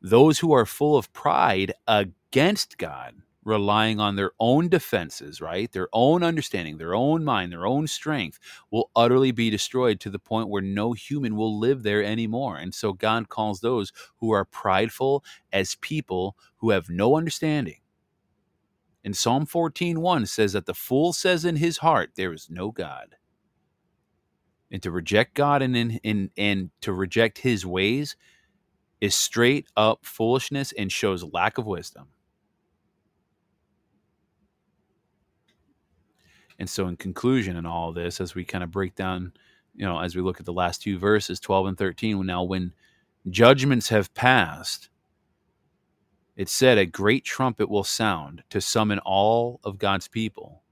those 0.00 0.38
who 0.38 0.52
are 0.52 0.66
full 0.66 0.96
of 0.96 1.12
pride 1.12 1.72
against 1.86 2.78
God 2.78 3.14
relying 3.44 3.98
on 3.98 4.16
their 4.16 4.32
own 4.38 4.68
defenses, 4.68 5.40
right? 5.40 5.72
Their 5.72 5.88
own 5.92 6.22
understanding, 6.22 6.76
their 6.76 6.94
own 6.94 7.24
mind, 7.24 7.52
their 7.52 7.66
own 7.66 7.86
strength 7.86 8.38
will 8.70 8.90
utterly 8.94 9.32
be 9.32 9.50
destroyed 9.50 9.98
to 10.00 10.10
the 10.10 10.18
point 10.18 10.48
where 10.48 10.62
no 10.62 10.92
human 10.92 11.36
will 11.36 11.58
live 11.58 11.82
there 11.82 12.04
anymore. 12.04 12.58
And 12.58 12.74
so 12.74 12.92
God 12.92 13.28
calls 13.28 13.60
those 13.60 13.92
who 14.18 14.30
are 14.30 14.44
prideful 14.44 15.24
as 15.52 15.76
people 15.76 16.36
who 16.56 16.70
have 16.70 16.90
no 16.90 17.16
understanding. 17.16 17.80
And 19.02 19.16
Psalm 19.16 19.46
14:1 19.46 20.28
says 20.28 20.52
that 20.52 20.66
the 20.66 20.74
fool 20.74 21.12
says 21.12 21.44
in 21.44 21.56
his 21.56 21.78
heart 21.78 22.12
there 22.16 22.32
is 22.32 22.48
no 22.50 22.70
God. 22.70 23.16
And 24.70 24.82
to 24.82 24.90
reject 24.90 25.34
God 25.34 25.62
and 25.62 25.74
in 25.76 26.30
and 26.36 26.70
to 26.82 26.92
reject 26.92 27.38
his 27.38 27.64
ways 27.64 28.16
is 29.00 29.14
straight 29.14 29.66
up 29.76 30.00
foolishness 30.04 30.72
and 30.76 30.92
shows 30.92 31.24
lack 31.24 31.58
of 31.58 31.66
wisdom. 31.66 32.08
And 36.58 36.68
so, 36.68 36.86
in 36.88 36.96
conclusion, 36.96 37.56
in 37.56 37.64
all 37.64 37.92
this, 37.92 38.20
as 38.20 38.34
we 38.34 38.44
kind 38.44 38.62
of 38.62 38.70
break 38.70 38.94
down, 38.94 39.32
you 39.74 39.86
know, 39.86 39.98
as 39.98 40.14
we 40.14 40.20
look 40.20 40.40
at 40.40 40.46
the 40.46 40.52
last 40.52 40.82
two 40.82 40.98
verses, 40.98 41.40
12 41.40 41.66
and 41.68 41.78
13, 41.78 42.26
now 42.26 42.42
when 42.42 42.72
judgments 43.30 43.88
have 43.88 44.12
passed, 44.12 44.90
it 46.36 46.50
said, 46.50 46.76
A 46.76 46.84
great 46.84 47.24
trumpet 47.24 47.70
will 47.70 47.84
sound 47.84 48.42
to 48.50 48.60
summon 48.60 48.98
all 49.00 49.60
of 49.64 49.78
God's 49.78 50.08
people, 50.08 50.62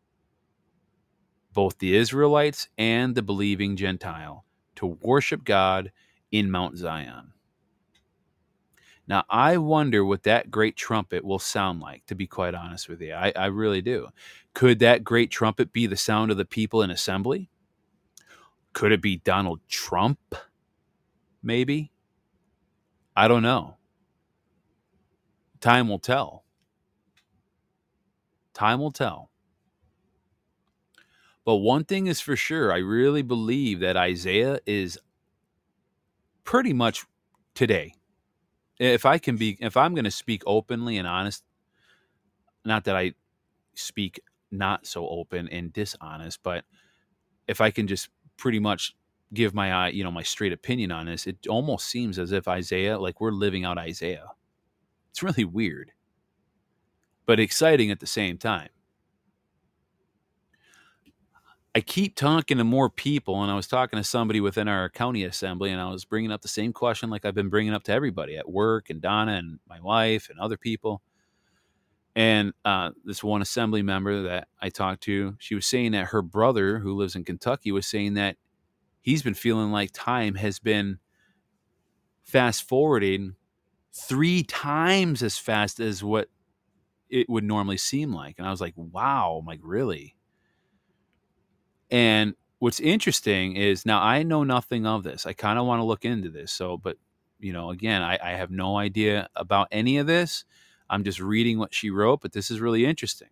both 1.55 1.79
the 1.79 1.97
Israelites 1.97 2.69
and 2.77 3.15
the 3.15 3.23
believing 3.23 3.75
Gentile, 3.77 4.45
to 4.77 4.87
worship 4.87 5.45
God 5.45 5.91
in 6.31 6.51
Mount 6.51 6.77
Zion. 6.77 7.33
Now, 9.09 9.25
I 9.31 9.57
wonder 9.57 10.05
what 10.05 10.25
that 10.25 10.51
great 10.51 10.77
trumpet 10.77 11.25
will 11.25 11.39
sound 11.39 11.81
like, 11.81 12.05
to 12.07 12.15
be 12.15 12.27
quite 12.27 12.55
honest 12.55 12.91
with 12.91 13.01
you. 13.01 13.15
I, 13.15 13.33
I 13.35 13.47
really 13.47 13.81
do. 13.81 14.09
Could 14.53 14.81
that 14.81 15.03
great 15.03 15.31
trumpet 15.31 15.73
be 15.73 15.87
the 15.87 15.97
sound 15.97 16.31
of 16.31 16.37
the 16.37 16.45
people 16.45 16.83
in 16.83 16.91
assembly? 16.91 17.49
Could 18.75 18.93
it 18.93 19.01
be 19.01 19.17
Donald 19.17 19.61
Trump? 19.67 20.19
Maybe. 21.43 21.91
I 23.17 23.29
don't 23.29 23.43
know. 23.43 23.77
Time 25.61 25.89
will 25.89 25.99
tell. 25.99 26.45
Time 28.53 28.79
will 28.79 28.93
tell. 28.93 29.31
But 31.47 31.57
one 31.57 31.85
thing 31.85 32.09
is 32.09 32.21
for 32.21 32.37
sure, 32.37 32.75
I 32.75 32.79
really 32.79 33.23
believe 33.23 33.81
that 33.81 33.97
Isaiah 33.97 34.61
is 34.67 34.99
pretty 36.45 36.75
much 36.75 37.07
today 37.55 37.95
if 38.79 39.05
I 39.05 39.19
can 39.19 39.37
be, 39.37 39.59
if 39.61 39.77
I'm 39.77 39.95
going 39.95 40.05
to 40.05 40.11
speak 40.11 40.43
openly 40.47 40.99
and 40.99 41.07
honest, 41.07 41.45
not 42.65 42.85
that 42.85 42.97
I 42.97 43.15
speak 43.75 44.21
not 44.51 44.87
so 44.87 45.09
open 45.09 45.49
and 45.49 45.73
dishonest, 45.73 46.41
but 46.43 46.65
if 47.47 47.61
I 47.61 47.71
can 47.71 47.87
just 47.87 48.09
pretty 48.37 48.59
much 48.59 48.95
give 49.35 49.55
my 49.55 49.89
you 49.89 50.03
know 50.05 50.11
my 50.11 50.23
straight 50.23 50.53
opinion 50.53 50.93
on 50.93 51.07
this, 51.07 51.27
it 51.27 51.47
almost 51.49 51.89
seems 51.89 52.19
as 52.19 52.33
if 52.33 52.49
Isaiah, 52.49 52.99
like 52.99 53.21
we're 53.21 53.31
living 53.33 53.65
out 53.65 53.79
Isaiah. 53.79 54.29
It's 55.11 55.23
really 55.23 55.45
weird, 55.45 55.93
but 57.27 57.41
exciting 57.41 57.91
at 57.91 58.01
the 58.01 58.07
same 58.07 58.39
time. 58.39 58.69
I 61.75 61.81
keep 61.81 62.17
talking 62.17 62.59
to 62.59 62.65
more 62.65 62.91
people, 62.91 63.43
and 63.43 63.53
I 63.53 63.55
was 63.55 63.69
talking 63.69 63.99
to 63.99 64.05
somebody 64.05 64.41
within 64.41 64.69
our 64.69 64.89
county 64.89 65.25
assembly, 65.25 65.71
and 65.71 65.81
I 65.81 65.91
was 65.91 66.05
bringing 66.05 66.33
up 66.33 66.41
the 66.43 66.49
same 66.49 66.73
question 66.73 67.11
like 67.11 67.25
I've 67.25 67.35
been 67.35 67.51
bringing 67.51 67.75
up 67.75 67.85
to 67.85 67.93
everybody 67.93 68.37
at 68.37 68.51
work, 68.51 68.91
and 68.91 69.01
Donna, 69.01 69.33
and 69.33 69.59
my 69.69 69.81
wife, 69.81 70.29
and 70.31 70.41
other 70.41 70.57
people. 70.57 71.03
And 72.17 72.53
uh, 72.65 72.91
this 73.05 73.23
one 73.23 73.43
assembly 73.43 73.83
member 73.83 74.23
that 74.23 74.49
I 74.61 74.71
talked 74.71 75.03
to, 75.05 75.37
she 75.39 75.55
was 75.55 75.67
saying 75.67 75.93
that 75.93 76.07
her 76.07 76.23
brother, 76.23 76.79
who 76.79 76.97
lives 76.97 77.15
in 77.15 77.23
Kentucky, 77.23 77.71
was 77.71 77.87
saying 77.87 78.15
that 78.15 78.37
he's 79.01 79.23
been 79.23 79.35
feeling 79.35 79.71
like 79.71 79.91
time 79.93 80.35
has 80.35 80.59
been 80.59 80.99
fast 82.25 82.65
forwarding 82.67 83.37
three 83.93 84.43
times 84.43 85.23
as 85.23 85.39
fast 85.39 85.81
as 85.81 86.03
what 86.03 86.29
it 87.09 87.29
would 87.29 87.45
normally 87.45 87.79
seem 87.79 88.13
like. 88.13 88.37
And 88.39 88.47
I 88.47 88.51
was 88.51 88.61
like, 88.61 88.75
wow, 88.77 89.39
I'm 89.41 89.47
like, 89.47 89.61
really? 89.63 90.17
And 91.91 92.35
what's 92.59 92.81
interesting 92.81 93.57
is 93.57 93.87
now 93.87 94.03
I 94.03 94.23
know 94.23 94.45
nothing 94.45 94.87
of 94.87 95.03
this. 95.03 95.27
I 95.27 95.33
kind 95.33 95.59
of 95.59 95.67
want 95.67 95.81
to 95.81 95.85
look 95.85 96.05
into 96.05 96.29
this. 96.29 96.53
So, 96.53 96.77
but 96.77 96.97
you 97.41 97.53
know, 97.53 97.71
again, 97.71 98.03
I, 98.03 98.19
I 98.23 98.31
have 98.33 98.51
no 98.51 98.77
idea 98.77 99.29
about 99.37 99.69
any 99.71 99.99
of 99.99 100.07
this. 100.07 100.45
I'm 100.91 101.05
just 101.05 101.21
reading 101.21 101.59
what 101.59 101.75
she 101.75 101.91
wrote, 101.91 102.21
but 102.21 102.33
this 102.33 102.51
is 102.51 102.61
really 102.61 102.85
interesting. 102.85 103.29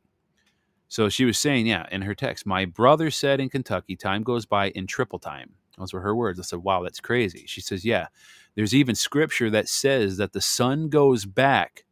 So 0.88 1.08
she 1.08 1.24
was 1.24 1.38
saying, 1.38 1.66
yeah, 1.66 1.86
in 1.90 2.02
her 2.02 2.14
text, 2.14 2.46
my 2.46 2.64
brother 2.64 3.10
said 3.10 3.40
in 3.40 3.48
Kentucky, 3.48 3.96
time 3.96 4.22
goes 4.22 4.46
by 4.46 4.70
in 4.70 4.86
triple 4.86 5.18
time. 5.18 5.54
Those 5.78 5.92
were 5.92 6.00
her 6.00 6.14
words. 6.14 6.38
I 6.38 6.42
said, 6.42 6.60
wow, 6.60 6.82
that's 6.82 7.00
crazy. 7.00 7.44
She 7.46 7.60
says, 7.60 7.84
yeah, 7.84 8.06
there's 8.54 8.74
even 8.74 8.94
scripture 8.94 9.50
that 9.50 9.68
says 9.68 10.16
that 10.16 10.32
the 10.32 10.40
sun 10.40 10.88
goes 10.88 11.24
back 11.24 11.84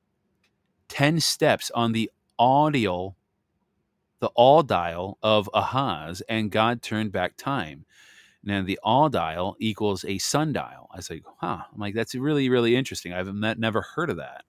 10 0.89 1.21
steps 1.21 1.71
on 1.75 1.93
the 1.93 2.11
audial 2.39 3.17
the 4.21 4.29
all 4.35 4.63
dial 4.63 5.19
of 5.23 5.51
Ahaz, 5.53 6.23
and 6.29 6.51
God 6.51 6.83
turned 6.83 7.13
back 7.13 7.37
time. 7.37 7.85
Now 8.43 8.63
the 8.63 8.79
all 8.83 9.09
dial 9.09 9.57
equals 9.59 10.05
a 10.05 10.19
sundial. 10.19 10.91
I 10.93 11.01
say, 11.01 11.23
huh. 11.39 11.63
I'm 11.73 11.81
like, 11.81 11.95
that's 11.95 12.15
really, 12.15 12.49
really 12.49 12.77
interesting. 12.77 13.13
I've 13.13 13.35
never 13.35 13.83
heard 13.83 14.11
of 14.11 14.19
that. 14.19 14.45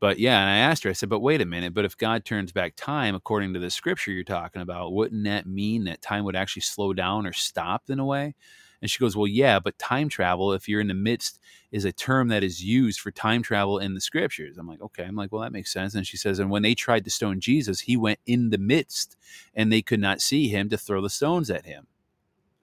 But 0.00 0.20
yeah, 0.20 0.40
and 0.40 0.48
I 0.48 0.58
asked 0.58 0.84
her, 0.84 0.90
I 0.90 0.92
said, 0.92 1.08
but 1.08 1.20
wait 1.20 1.40
a 1.40 1.46
minute, 1.46 1.74
but 1.74 1.84
if 1.84 1.96
God 1.96 2.24
turns 2.24 2.52
back 2.52 2.74
time 2.76 3.16
according 3.16 3.52
to 3.54 3.58
the 3.60 3.70
scripture 3.70 4.12
you're 4.12 4.22
talking 4.22 4.62
about, 4.62 4.92
wouldn't 4.92 5.24
that 5.24 5.46
mean 5.46 5.84
that 5.84 6.02
time 6.02 6.24
would 6.24 6.36
actually 6.36 6.62
slow 6.62 6.92
down 6.92 7.26
or 7.26 7.32
stop 7.32 7.90
in 7.90 7.98
a 7.98 8.04
way? 8.04 8.36
And 8.80 8.90
she 8.90 8.98
goes, 8.98 9.16
Well, 9.16 9.26
yeah, 9.26 9.58
but 9.58 9.78
time 9.78 10.08
travel, 10.08 10.52
if 10.52 10.68
you're 10.68 10.80
in 10.80 10.88
the 10.88 10.94
midst, 10.94 11.40
is 11.70 11.84
a 11.84 11.92
term 11.92 12.28
that 12.28 12.44
is 12.44 12.62
used 12.64 13.00
for 13.00 13.10
time 13.10 13.42
travel 13.42 13.78
in 13.78 13.94
the 13.94 14.00
scriptures. 14.00 14.56
I'm 14.58 14.68
like, 14.68 14.80
Okay. 14.80 15.04
I'm 15.04 15.16
like, 15.16 15.32
Well, 15.32 15.42
that 15.42 15.52
makes 15.52 15.72
sense. 15.72 15.94
And 15.94 16.06
she 16.06 16.16
says, 16.16 16.38
And 16.38 16.50
when 16.50 16.62
they 16.62 16.74
tried 16.74 17.04
to 17.04 17.10
stone 17.10 17.40
Jesus, 17.40 17.80
he 17.80 17.96
went 17.96 18.20
in 18.26 18.50
the 18.50 18.58
midst 18.58 19.16
and 19.54 19.72
they 19.72 19.82
could 19.82 20.00
not 20.00 20.20
see 20.20 20.48
him 20.48 20.68
to 20.68 20.78
throw 20.78 21.00
the 21.00 21.10
stones 21.10 21.50
at 21.50 21.66
him. 21.66 21.86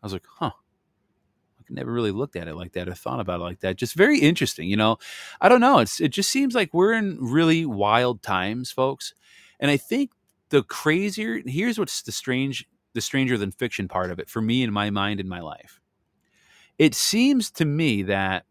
I 0.02 0.06
was 0.06 0.14
like, 0.14 0.26
Huh. 0.28 0.52
I 1.60 1.74
never 1.74 1.92
really 1.92 2.12
looked 2.12 2.36
at 2.36 2.48
it 2.48 2.56
like 2.56 2.74
that 2.74 2.88
or 2.88 2.94
thought 2.94 3.20
about 3.20 3.40
it 3.40 3.44
like 3.44 3.62
that. 3.62 3.76
Just 3.76 3.96
very 3.96 4.20
interesting, 4.20 4.70
you 4.70 4.78
know. 4.78 4.98
I 5.42 5.50
don't 5.50 5.62
know. 5.62 5.80
It's 5.80 6.00
it 6.00 6.10
just 6.10 6.30
seems 6.30 6.54
like 6.54 6.74
we're 6.74 6.94
in 6.94 7.18
really 7.20 7.66
wild 7.66 8.22
times, 8.22 8.72
folks. 8.72 9.16
And 9.60 9.72
I 9.72 9.78
think 9.78 10.12
the 10.50 10.64
crazier 10.64 11.42
here's 11.46 11.80
what's 11.80 12.02
the 12.04 12.12
strange 12.12 12.68
the 12.94 13.02
stranger 13.02 13.38
than 13.38 13.52
fiction 13.52 13.88
part 13.88 14.12
of 14.12 14.20
it 14.20 14.30
for 14.30 14.42
me 14.42 14.64
in 14.64 14.72
my 14.72 14.90
mind 14.90 15.20
in 15.20 15.28
my 15.28 15.42
life 15.42 15.82
it 16.78 16.96
seems 16.96 17.52
to 17.52 17.66
me 17.66 18.04
that 18.04 18.46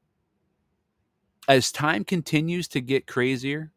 as 1.49 1.71
time 1.71 2.05
continues 2.05 2.69
to 2.69 2.81
get 2.81 3.07
crazier, 3.07 3.73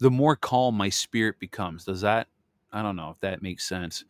the 0.00 0.10
more 0.10 0.34
calm 0.34 0.76
my 0.76 0.88
spirit 0.88 1.38
becomes. 1.38 1.84
Does 1.84 2.00
that? 2.00 2.26
I 2.72 2.82
don't 2.82 2.96
know 2.96 3.10
if 3.10 3.20
that 3.20 3.42
makes 3.42 3.68
sense. 3.68 4.04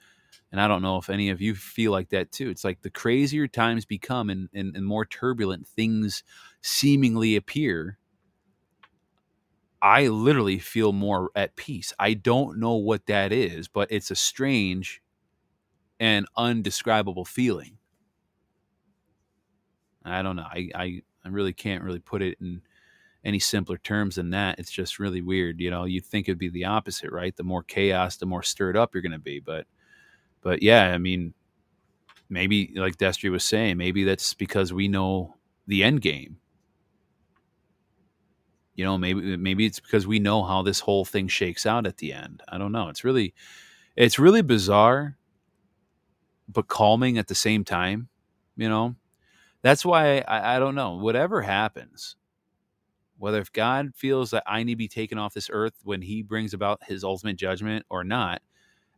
And 0.52 0.60
I 0.60 0.68
don't 0.68 0.82
know 0.82 0.96
if 0.96 1.10
any 1.10 1.30
of 1.30 1.40
you 1.40 1.54
feel 1.54 1.92
like 1.92 2.10
that 2.10 2.32
too. 2.32 2.50
It's 2.50 2.64
like 2.64 2.82
the 2.82 2.90
crazier 2.90 3.46
times 3.46 3.84
become 3.84 4.30
and, 4.30 4.48
and, 4.54 4.74
and 4.76 4.86
more 4.86 5.04
turbulent 5.04 5.66
things 5.66 6.24
seemingly 6.62 7.36
appear, 7.36 7.98
I 9.82 10.08
literally 10.08 10.58
feel 10.58 10.92
more 10.92 11.30
at 11.34 11.56
peace. 11.56 11.92
I 11.98 12.14
don't 12.14 12.58
know 12.58 12.74
what 12.74 13.06
that 13.06 13.32
is, 13.32 13.68
but 13.68 13.90
it's 13.90 14.10
a 14.10 14.16
strange 14.16 15.02
and 15.98 16.26
undescribable 16.36 17.24
feeling. 17.24 17.78
I 20.04 20.22
don't 20.22 20.36
know. 20.36 20.46
I, 20.50 20.70
I, 20.74 21.02
I 21.24 21.28
really 21.28 21.52
can't 21.52 21.84
really 21.84 21.98
put 21.98 22.22
it 22.22 22.38
in 22.40 22.62
any 23.24 23.38
simpler 23.38 23.76
terms 23.76 24.16
than 24.16 24.30
that. 24.30 24.58
It's 24.58 24.70
just 24.70 24.98
really 24.98 25.20
weird. 25.20 25.60
You 25.60 25.70
know, 25.70 25.84
you'd 25.84 26.06
think 26.06 26.28
it'd 26.28 26.38
be 26.38 26.48
the 26.48 26.64
opposite, 26.64 27.12
right? 27.12 27.36
The 27.36 27.44
more 27.44 27.62
chaos, 27.62 28.16
the 28.16 28.26
more 28.26 28.42
stirred 28.42 28.76
up 28.76 28.94
you're 28.94 29.02
going 29.02 29.12
to 29.12 29.18
be. 29.18 29.40
But, 29.40 29.66
but 30.40 30.62
yeah, 30.62 30.84
I 30.92 30.98
mean, 30.98 31.34
maybe 32.30 32.72
like 32.76 32.96
Destry 32.96 33.30
was 33.30 33.44
saying, 33.44 33.76
maybe 33.76 34.04
that's 34.04 34.32
because 34.34 34.72
we 34.72 34.88
know 34.88 35.36
the 35.66 35.82
end 35.82 36.00
game. 36.00 36.38
You 38.74 38.86
know, 38.86 38.96
maybe 38.96 39.36
maybe 39.36 39.66
it's 39.66 39.80
because 39.80 40.06
we 40.06 40.20
know 40.20 40.42
how 40.42 40.62
this 40.62 40.80
whole 40.80 41.04
thing 41.04 41.28
shakes 41.28 41.66
out 41.66 41.86
at 41.86 41.98
the 41.98 42.14
end. 42.14 42.42
I 42.48 42.56
don't 42.56 42.72
know. 42.72 42.88
It's 42.88 43.04
really, 43.04 43.34
it's 43.94 44.18
really 44.18 44.40
bizarre, 44.40 45.18
but 46.48 46.68
calming 46.68 47.18
at 47.18 47.28
the 47.28 47.34
same 47.34 47.62
time. 47.62 48.08
You 48.56 48.70
know, 48.70 48.96
that's 49.62 49.84
why 49.84 50.18
I, 50.20 50.56
I 50.56 50.58
don't 50.58 50.74
know. 50.74 50.94
Whatever 50.94 51.42
happens, 51.42 52.16
whether 53.18 53.38
if 53.40 53.52
God 53.52 53.92
feels 53.94 54.30
that 54.30 54.44
I 54.46 54.62
need 54.62 54.74
to 54.74 54.76
be 54.76 54.88
taken 54.88 55.18
off 55.18 55.34
this 55.34 55.50
earth 55.52 55.74
when 55.84 56.02
He 56.02 56.22
brings 56.22 56.54
about 56.54 56.82
His 56.84 57.04
ultimate 57.04 57.36
judgment 57.36 57.84
or 57.90 58.04
not, 58.04 58.42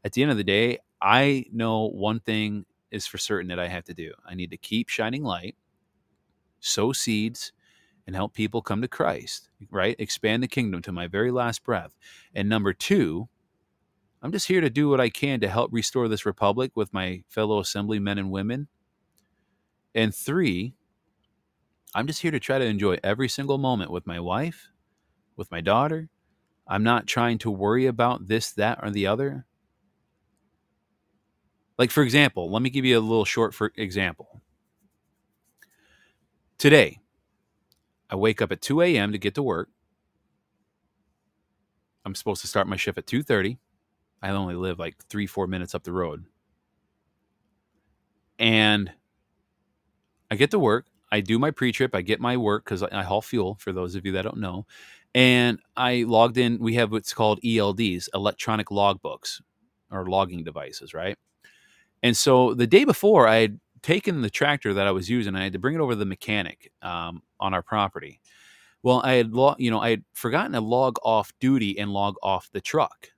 at 0.05 0.13
the 0.13 0.23
end 0.23 0.31
of 0.31 0.37
the 0.37 0.45
day, 0.45 0.79
I 1.01 1.47
know 1.53 1.89
one 1.89 2.21
thing 2.21 2.65
is 2.91 3.07
for 3.07 3.19
certain 3.19 3.49
that 3.49 3.59
I 3.59 3.69
have 3.69 3.85
to 3.85 3.95
do. 3.95 4.13
I 4.27 4.35
need 4.35 4.51
to 4.51 4.57
keep 4.57 4.89
shining 4.89 5.23
light, 5.25 5.57
sow 6.61 6.93
seeds, 6.93 7.53
and 8.07 8.17
help 8.17 8.35
people 8.35 8.63
come 8.63 8.83
to 8.83 8.89
Christ, 8.89 9.49
right? 9.71 9.97
Expand 9.99 10.43
the 10.43 10.49
kingdom 10.49 10.83
to 10.83 10.93
my 10.93 11.07
very 11.07 11.31
last 11.31 11.65
breath. 11.65 11.97
And 12.35 12.49
number 12.49 12.73
two, 12.73 13.29
I'm 14.23 14.33
just 14.33 14.49
here 14.49 14.61
to 14.61 14.71
do 14.71 14.89
what 14.89 15.01
I 15.01 15.09
can 15.09 15.41
to 15.41 15.49
help 15.49 15.73
restore 15.73 16.09
this 16.09 16.27
republic 16.27 16.73
with 16.75 16.93
my 16.93 17.23
fellow 17.29 17.61
assemblymen 17.61 18.19
and 18.19 18.31
women. 18.31 18.69
And 19.95 20.15
three, 20.15 20.75
I'm 21.95 22.07
just 22.07 22.23
here 22.23 22.31
to 22.31 22.41
try 22.41 22.59
to 22.59 22.65
enjoy 22.65 22.99
every 23.05 23.29
single 23.29 23.59
moment 23.59 23.91
with 23.91 24.07
my 24.07 24.19
wife, 24.21 24.71
with 25.37 25.51
my 25.51 25.61
daughter. 25.61 26.09
I'm 26.67 26.83
not 26.83 27.07
trying 27.07 27.39
to 27.39 27.51
worry 27.51 27.87
about 27.87 28.29
this, 28.29 28.53
that, 28.53 28.79
or 28.83 28.91
the 28.91 29.07
other. 29.07 29.45
Like, 31.79 31.91
for 31.91 32.03
example, 32.03 32.51
let 32.51 32.63
me 32.63 32.71
give 32.71 32.85
you 32.85 32.99
a 32.99 33.01
little 33.01 33.25
short 33.25 33.55
for 33.55 33.73
example. 33.77 34.43
Today, 36.59 37.01
I 38.09 38.17
wake 38.17 38.41
up 38.41 38.53
at 38.53 38.63
2 38.63 38.83
a.m. 38.83 39.13
to 39.13 39.19
get 39.19 39.35
to 39.35 39.43
work. 39.43 39.69
I'm 42.05 42.15
supposed 42.15 42.41
to 42.43 42.47
start 42.47 42.69
my 42.69 42.77
shift 42.77 42.99
at 42.99 43.07
2:30. 43.07 43.59
I 44.23 44.31
only 44.31 44.55
live 44.55 44.79
like 44.79 44.97
three, 45.09 45.27
four 45.27 45.47
minutes 45.47 45.75
up 45.75 45.83
the 45.83 45.93
road. 45.93 46.25
And 48.39 48.93
I 50.33 50.35
get 50.35 50.51
to 50.53 50.59
work. 50.59 50.87
I 51.11 51.21
do 51.21 51.39
my 51.39 51.51
pre-trip. 51.51 51.95
I 51.95 52.01
get 52.01 52.19
my 52.19 52.39
work 52.39 52.65
because 52.65 52.83
I, 52.83 52.89
I 52.91 53.03
haul 53.03 53.21
fuel. 53.21 53.59
For 53.61 53.71
those 53.71 53.95
of 53.95 54.07
you 54.07 54.13
that 54.13 54.23
don't 54.23 54.39
know, 54.39 54.65
and 55.15 55.61
I 55.77 56.05
logged 56.09 56.39
in. 56.39 56.59
We 56.59 56.73
have 56.77 56.91
what's 56.91 57.13
called 57.13 57.39
ELDs, 57.43 58.09
electronic 58.15 58.69
logbooks, 58.69 59.43
or 59.91 60.07
logging 60.07 60.43
devices, 60.43 60.95
right? 60.95 61.19
And 62.03 62.17
so 62.17 62.55
the 62.55 62.67
day 62.67 62.85
before, 62.85 63.29
I 63.29 63.41
had 63.41 63.61
taken 63.83 64.23
the 64.23 64.31
tractor 64.31 64.73
that 64.73 64.87
I 64.87 64.91
was 64.91 65.11
using. 65.11 65.37
I 65.37 65.45
had 65.45 65.53
to 65.53 65.59
bring 65.59 65.75
it 65.75 65.83
over 65.83 65.93
to 65.93 65.99
the 65.99 66.07
mechanic 66.07 66.73
um, 66.81 67.23
on 67.39 67.53
our 67.53 67.63
property. 67.63 68.19
Well, 68.83 69.03
I 69.05 69.13
had, 69.13 69.35
lo- 69.35 69.57
you 69.59 69.71
know, 69.71 69.81
I 69.81 69.91
had 69.91 70.05
forgotten 70.15 70.53
to 70.53 70.63
log 70.63 70.97
off 71.05 71.31
duty 71.41 71.79
and 71.79 71.93
log 71.93 72.15
off 72.23 72.49
the 72.53 72.63
truck 72.63 73.09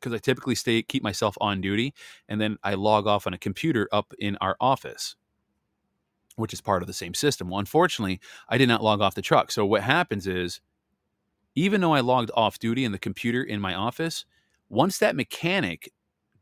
because 0.00 0.14
I 0.14 0.18
typically 0.18 0.54
stay 0.54 0.82
keep 0.82 1.02
myself 1.02 1.36
on 1.42 1.60
duty, 1.60 1.92
and 2.26 2.40
then 2.40 2.56
I 2.64 2.72
log 2.72 3.06
off 3.06 3.26
on 3.26 3.34
a 3.34 3.38
computer 3.38 3.86
up 3.92 4.14
in 4.18 4.38
our 4.40 4.56
office, 4.62 5.14
which 6.36 6.52
is 6.52 6.60
part 6.60 6.82
of 6.82 6.86
the 6.86 6.92
same 6.92 7.14
system. 7.14 7.48
Well, 7.48 7.58
unfortunately, 7.58 8.20
I 8.48 8.58
did 8.58 8.68
not 8.68 8.82
log 8.82 9.00
off 9.00 9.14
the 9.14 9.22
truck. 9.22 9.50
So 9.50 9.66
what 9.66 9.82
happens 9.82 10.26
is, 10.26 10.60
even 11.54 11.80
though 11.80 11.94
I 11.94 12.00
logged 12.00 12.30
off 12.34 12.58
duty 12.58 12.84
in 12.84 12.92
the 12.92 12.98
computer 12.98 13.42
in 13.42 13.60
my 13.60 13.74
office, 13.74 14.26
once 14.68 14.98
that 14.98 15.16
mechanic 15.16 15.90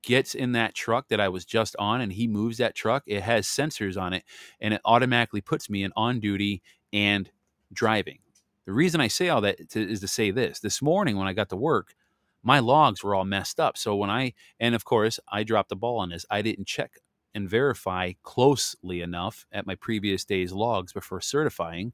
gets 0.03 0.35
in 0.35 0.53
that 0.53 0.75
truck 0.75 1.09
that 1.09 1.21
I 1.21 1.29
was 1.29 1.45
just 1.45 1.75
on 1.79 2.01
and 2.01 2.13
he 2.13 2.27
moves 2.27 2.59
that 2.59 2.75
truck, 2.75 3.05
it 3.07 3.23
has 3.23 3.47
sensors 3.47 4.01
on 4.01 4.13
it 4.13 4.25
and 4.61 4.75
it 4.75 4.81
automatically 4.85 5.41
puts 5.41 5.71
me 5.71 5.83
in 5.83 5.93
on 5.97 6.21
duty 6.21 6.63
and 6.93 7.31
driving. 7.73 8.19
The 8.67 8.73
reason 8.73 9.01
I 9.01 9.09
say 9.09 9.29
all 9.29 9.41
that 9.43 9.71
to, 9.71 9.91
is 9.91 10.01
to 10.01 10.09
say 10.09 10.31
this. 10.31 10.61
This 10.61 10.83
morning 10.83 11.17
when 11.17 11.29
I 11.29 11.33
got 11.33 11.49
to 11.51 11.57
work, 11.57 11.95
my 12.43 12.59
logs 12.59 13.03
were 13.03 13.15
all 13.15 13.25
messed 13.25 13.61
up. 13.61 13.79
So 13.79 13.95
when 13.95 14.11
I, 14.11 14.35
and 14.59 14.75
of 14.75 14.85
course, 14.85 15.21
I 15.31 15.45
dropped 15.45 15.71
the 15.71 15.77
ball 15.77 15.99
on 15.99 16.11
this, 16.11 16.27
I 16.31 16.43
didn't 16.43 16.67
check 16.67 16.99
and 17.35 17.49
verify 17.49 18.13
closely 18.23 19.01
enough 19.03 19.47
at 19.53 19.67
my 19.67 19.75
previous 19.75 20.25
day's 20.25 20.53
logs 20.53 20.93
before 20.93 21.21
certifying. 21.21 21.93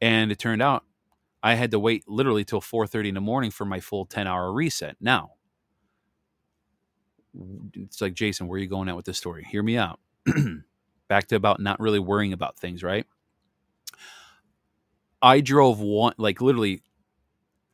And 0.00 0.32
it 0.32 0.38
turned 0.38 0.62
out 0.62 0.84
I 1.42 1.54
had 1.54 1.70
to 1.72 1.78
wait 1.78 2.08
literally 2.08 2.44
till 2.44 2.60
4:30 2.60 3.08
in 3.08 3.14
the 3.14 3.20
morning 3.20 3.50
for 3.50 3.64
my 3.64 3.80
full 3.80 4.06
10-hour 4.06 4.52
reset. 4.52 4.96
Now, 5.00 5.32
it's 7.74 8.00
like 8.00 8.14
Jason, 8.14 8.48
where 8.48 8.56
are 8.56 8.60
you 8.62 8.68
going 8.68 8.88
at 8.88 8.96
with 8.96 9.06
this 9.06 9.18
story? 9.18 9.44
Hear 9.44 9.62
me 9.62 9.76
out. 9.76 10.00
Back 11.08 11.26
to 11.28 11.36
about 11.36 11.60
not 11.60 11.80
really 11.80 11.98
worrying 11.98 12.32
about 12.32 12.56
things, 12.58 12.82
right? 12.82 13.06
I 15.22 15.40
drove 15.40 15.80
one 15.80 16.14
like 16.18 16.40
literally 16.40 16.82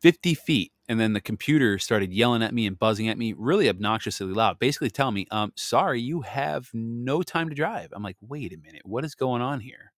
50 0.03 0.35
feet 0.35 0.73
and 0.91 1.01
then 1.01 1.15
the 1.15 1.23
computer 1.23 1.79
started 1.79 2.13
yelling 2.13 2.43
at 2.43 2.55
me 2.55 2.67
and 2.67 2.79
buzzing 2.79 3.09
at 3.09 3.19
me 3.19 3.35
really 3.39 3.69
obnoxiously 3.71 4.27
loud 4.29 4.59
basically 4.59 4.91
telling 4.91 5.15
me 5.15 5.27
um 5.33 5.53
sorry 5.57 6.01
you 6.03 6.23
have 6.23 6.71
no 6.75 7.23
time 7.23 7.49
to 7.51 7.57
drive. 7.57 7.91
I'm 7.95 8.03
like 8.05 8.19
wait 8.23 8.53
a 8.53 8.59
minute 8.59 8.83
what 8.85 9.05
is 9.07 9.15
going 9.17 9.43
on 9.43 9.61
here? 9.61 9.93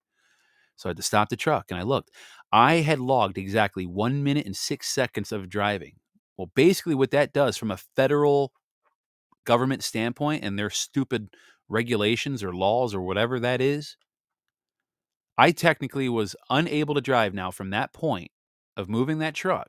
So 0.77 0.89
i 0.89 0.91
had 0.91 0.99
to 0.99 1.05
stop 1.05 1.29
the 1.31 1.37
truck 1.37 1.67
and 1.71 1.81
i 1.81 1.85
looked. 1.85 2.11
I 2.53 2.77
had 2.77 3.01
logged 3.01 3.39
exactly 3.39 3.87
one 3.87 4.23
minute 4.25 4.47
and 4.47 4.57
six 4.57 4.89
seconds 4.89 5.33
of 5.33 5.49
driving. 5.51 5.95
Well 6.39 6.51
basically 6.57 6.95
what 6.97 7.13
that 7.13 7.33
does 7.35 7.57
from 7.57 7.71
a 7.73 7.79
federal 7.97 8.53
government 9.45 9.85
standpoint 9.85 10.45
and 10.45 10.59
their 10.59 10.71
stupid 10.71 11.29
regulations 11.69 12.43
or 12.45 12.55
laws 12.55 12.95
or 12.95 13.03
whatever 13.03 13.41
that 13.41 13.61
is, 13.61 13.97
I 15.39 15.53
technically 15.53 16.09
was 16.09 16.37
unable 16.51 16.95
to 16.95 17.01
drive 17.03 17.35
now 17.35 17.51
from 17.51 17.71
that 17.71 17.93
point 17.93 18.31
of 18.77 18.89
moving 18.89 19.19
that 19.19 19.35
truck. 19.35 19.69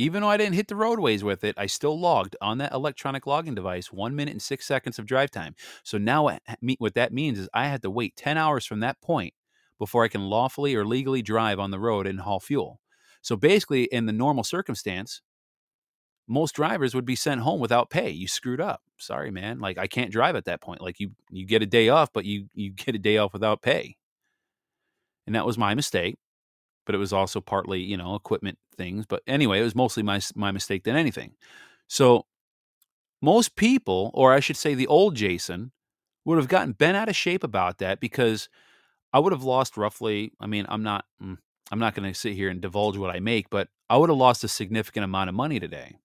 Even 0.00 0.22
though 0.22 0.30
I 0.30 0.38
didn't 0.38 0.54
hit 0.54 0.68
the 0.68 0.76
roadways 0.76 1.22
with 1.22 1.44
it, 1.44 1.54
I 1.58 1.66
still 1.66 1.98
logged 2.00 2.34
on 2.40 2.56
that 2.56 2.72
electronic 2.72 3.26
logging 3.26 3.54
device 3.54 3.92
one 3.92 4.16
minute 4.16 4.32
and 4.32 4.40
six 4.40 4.64
seconds 4.64 4.98
of 4.98 5.04
drive 5.04 5.30
time. 5.30 5.54
So 5.82 5.98
now 5.98 6.38
what 6.78 6.94
that 6.94 7.12
means 7.12 7.38
is 7.38 7.50
I 7.52 7.66
had 7.66 7.82
to 7.82 7.90
wait 7.90 8.16
10 8.16 8.38
hours 8.38 8.64
from 8.64 8.80
that 8.80 8.98
point 9.02 9.34
before 9.78 10.02
I 10.02 10.08
can 10.08 10.22
lawfully 10.22 10.74
or 10.74 10.86
legally 10.86 11.20
drive 11.20 11.58
on 11.58 11.70
the 11.70 11.78
road 11.78 12.06
and 12.06 12.20
haul 12.20 12.40
fuel. 12.40 12.80
So 13.20 13.36
basically, 13.36 13.84
in 13.84 14.06
the 14.06 14.12
normal 14.14 14.42
circumstance, 14.42 15.20
most 16.26 16.54
drivers 16.54 16.94
would 16.94 17.04
be 17.04 17.14
sent 17.14 17.42
home 17.42 17.60
without 17.60 17.90
pay. 17.90 18.08
You 18.08 18.26
screwed 18.26 18.60
up. 18.60 18.80
Sorry, 18.96 19.30
man. 19.30 19.60
Like 19.60 19.76
I 19.76 19.86
can't 19.86 20.10
drive 20.10 20.34
at 20.34 20.46
that 20.46 20.62
point. 20.62 20.80
Like 20.80 20.98
you 20.98 21.10
you 21.28 21.44
get 21.44 21.60
a 21.60 21.66
day 21.66 21.90
off, 21.90 22.10
but 22.10 22.24
you 22.24 22.46
you 22.54 22.70
get 22.74 22.94
a 22.94 22.98
day 22.98 23.18
off 23.18 23.34
without 23.34 23.60
pay. 23.60 23.96
And 25.26 25.34
that 25.34 25.44
was 25.44 25.58
my 25.58 25.74
mistake. 25.74 26.16
But 26.86 26.94
it 26.94 26.98
was 26.98 27.12
also 27.12 27.40
partly, 27.40 27.80
you 27.80 27.96
know, 27.96 28.14
equipment 28.14 28.58
things. 28.76 29.06
But 29.06 29.22
anyway, 29.26 29.60
it 29.60 29.64
was 29.64 29.74
mostly 29.74 30.02
my 30.02 30.20
my 30.34 30.50
mistake 30.50 30.84
than 30.84 30.96
anything. 30.96 31.34
So 31.88 32.26
most 33.22 33.56
people, 33.56 34.10
or 34.14 34.32
I 34.32 34.40
should 34.40 34.56
say 34.56 34.74
the 34.74 34.86
old 34.86 35.14
Jason, 35.14 35.72
would 36.24 36.38
have 36.38 36.48
gotten 36.48 36.72
bent 36.72 36.96
out 36.96 37.08
of 37.08 37.16
shape 37.16 37.44
about 37.44 37.78
that 37.78 38.00
because 38.00 38.48
I 39.12 39.18
would 39.18 39.32
have 39.32 39.42
lost 39.42 39.76
roughly, 39.76 40.32
I 40.40 40.46
mean, 40.46 40.66
I'm 40.68 40.82
not 40.82 41.04
mm, 41.22 41.38
I'm 41.70 41.78
not 41.78 41.94
going 41.94 42.10
to 42.10 42.18
sit 42.18 42.34
here 42.34 42.48
and 42.48 42.60
divulge 42.60 42.96
what 42.96 43.14
I 43.14 43.20
make, 43.20 43.50
but 43.50 43.68
I 43.88 43.96
would 43.96 44.08
have 44.08 44.18
lost 44.18 44.44
a 44.44 44.48
significant 44.48 45.04
amount 45.04 45.28
of 45.28 45.34
money 45.34 45.60
today 45.60 45.96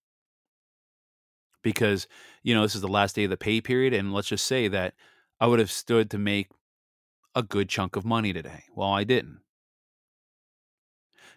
because 1.66 2.08
you 2.44 2.54
know 2.54 2.62
this 2.62 2.76
is 2.76 2.82
the 2.82 2.88
last 2.88 3.16
day 3.16 3.26
of 3.26 3.30
the 3.32 3.36
pay 3.36 3.60
period 3.60 3.92
and 3.94 4.14
let's 4.14 4.28
just 4.30 4.46
say 4.46 4.70
that 4.70 4.94
i 5.42 5.48
would 5.48 5.60
have 5.60 5.72
stood 5.72 6.10
to 6.10 6.18
make 6.18 6.48
a 7.34 7.42
good 7.42 7.68
chunk 7.68 7.96
of 7.98 8.06
money 8.06 8.32
today 8.32 8.64
well 8.76 8.92
i 8.92 9.04
didn't 9.04 9.40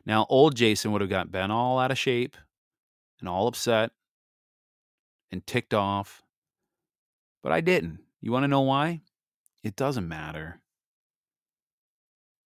now 0.08 0.26
old 0.28 0.56
jason 0.56 0.90
would 0.90 1.00
have 1.00 1.10
got 1.10 1.30
bent 1.30 1.52
all 1.52 1.78
out 1.78 1.92
of 1.92 1.98
shape 1.98 2.36
and 3.20 3.28
all 3.28 3.46
upset 3.46 3.92
and 5.30 5.46
ticked 5.46 5.72
off 5.72 6.24
but 7.42 7.52
i 7.52 7.60
didn't. 7.60 8.00
You 8.20 8.32
want 8.32 8.44
to 8.44 8.48
know 8.48 8.62
why? 8.62 9.02
It 9.62 9.76
doesn't 9.76 10.08
matter. 10.08 10.60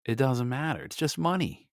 It 0.06 0.18
doesn't 0.18 0.50
matter. 0.50 0.84
It's 0.84 0.96
just 0.96 1.18
money. 1.18 1.70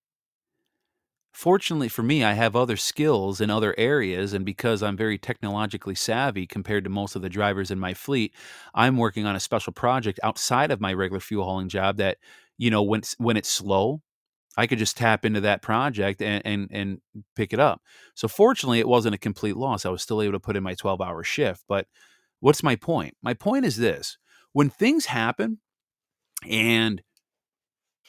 Fortunately 1.32 1.88
for 1.88 2.02
me, 2.02 2.24
I 2.24 2.32
have 2.32 2.56
other 2.56 2.76
skills 2.76 3.40
in 3.40 3.50
other 3.50 3.74
areas, 3.78 4.32
and 4.32 4.44
because 4.44 4.82
I'm 4.82 4.96
very 4.96 5.18
technologically 5.18 5.94
savvy 5.94 6.46
compared 6.46 6.84
to 6.84 6.90
most 6.90 7.16
of 7.16 7.22
the 7.22 7.28
drivers 7.28 7.70
in 7.70 7.78
my 7.78 7.94
fleet, 7.94 8.34
I'm 8.74 8.96
working 8.96 9.24
on 9.24 9.36
a 9.36 9.40
special 9.40 9.72
project 9.72 10.18
outside 10.22 10.70
of 10.70 10.80
my 10.80 10.92
regular 10.92 11.20
fuel 11.20 11.44
hauling 11.44 11.68
job 11.68 11.98
that, 11.98 12.18
you 12.56 12.70
know, 12.70 12.82
when 12.82 13.02
when 13.18 13.36
it's 13.36 13.50
slow, 13.50 14.02
I 14.58 14.66
could 14.66 14.78
just 14.80 14.96
tap 14.96 15.24
into 15.24 15.40
that 15.42 15.62
project 15.62 16.20
and 16.20 16.42
and 16.44 16.68
and 16.72 17.00
pick 17.36 17.52
it 17.52 17.60
up. 17.60 17.80
So 18.14 18.26
fortunately, 18.26 18.80
it 18.80 18.88
wasn't 18.88 19.14
a 19.14 19.18
complete 19.18 19.56
loss. 19.56 19.86
I 19.86 19.90
was 19.90 20.02
still 20.02 20.20
able 20.20 20.32
to 20.32 20.40
put 20.40 20.56
in 20.56 20.64
my 20.64 20.74
12-hour 20.74 21.22
shift, 21.22 21.62
but 21.68 21.86
what's 22.40 22.64
my 22.64 22.74
point? 22.74 23.16
My 23.22 23.34
point 23.34 23.64
is 23.64 23.76
this. 23.76 24.18
When 24.52 24.68
things 24.68 25.06
happen 25.06 25.60
and 26.48 27.02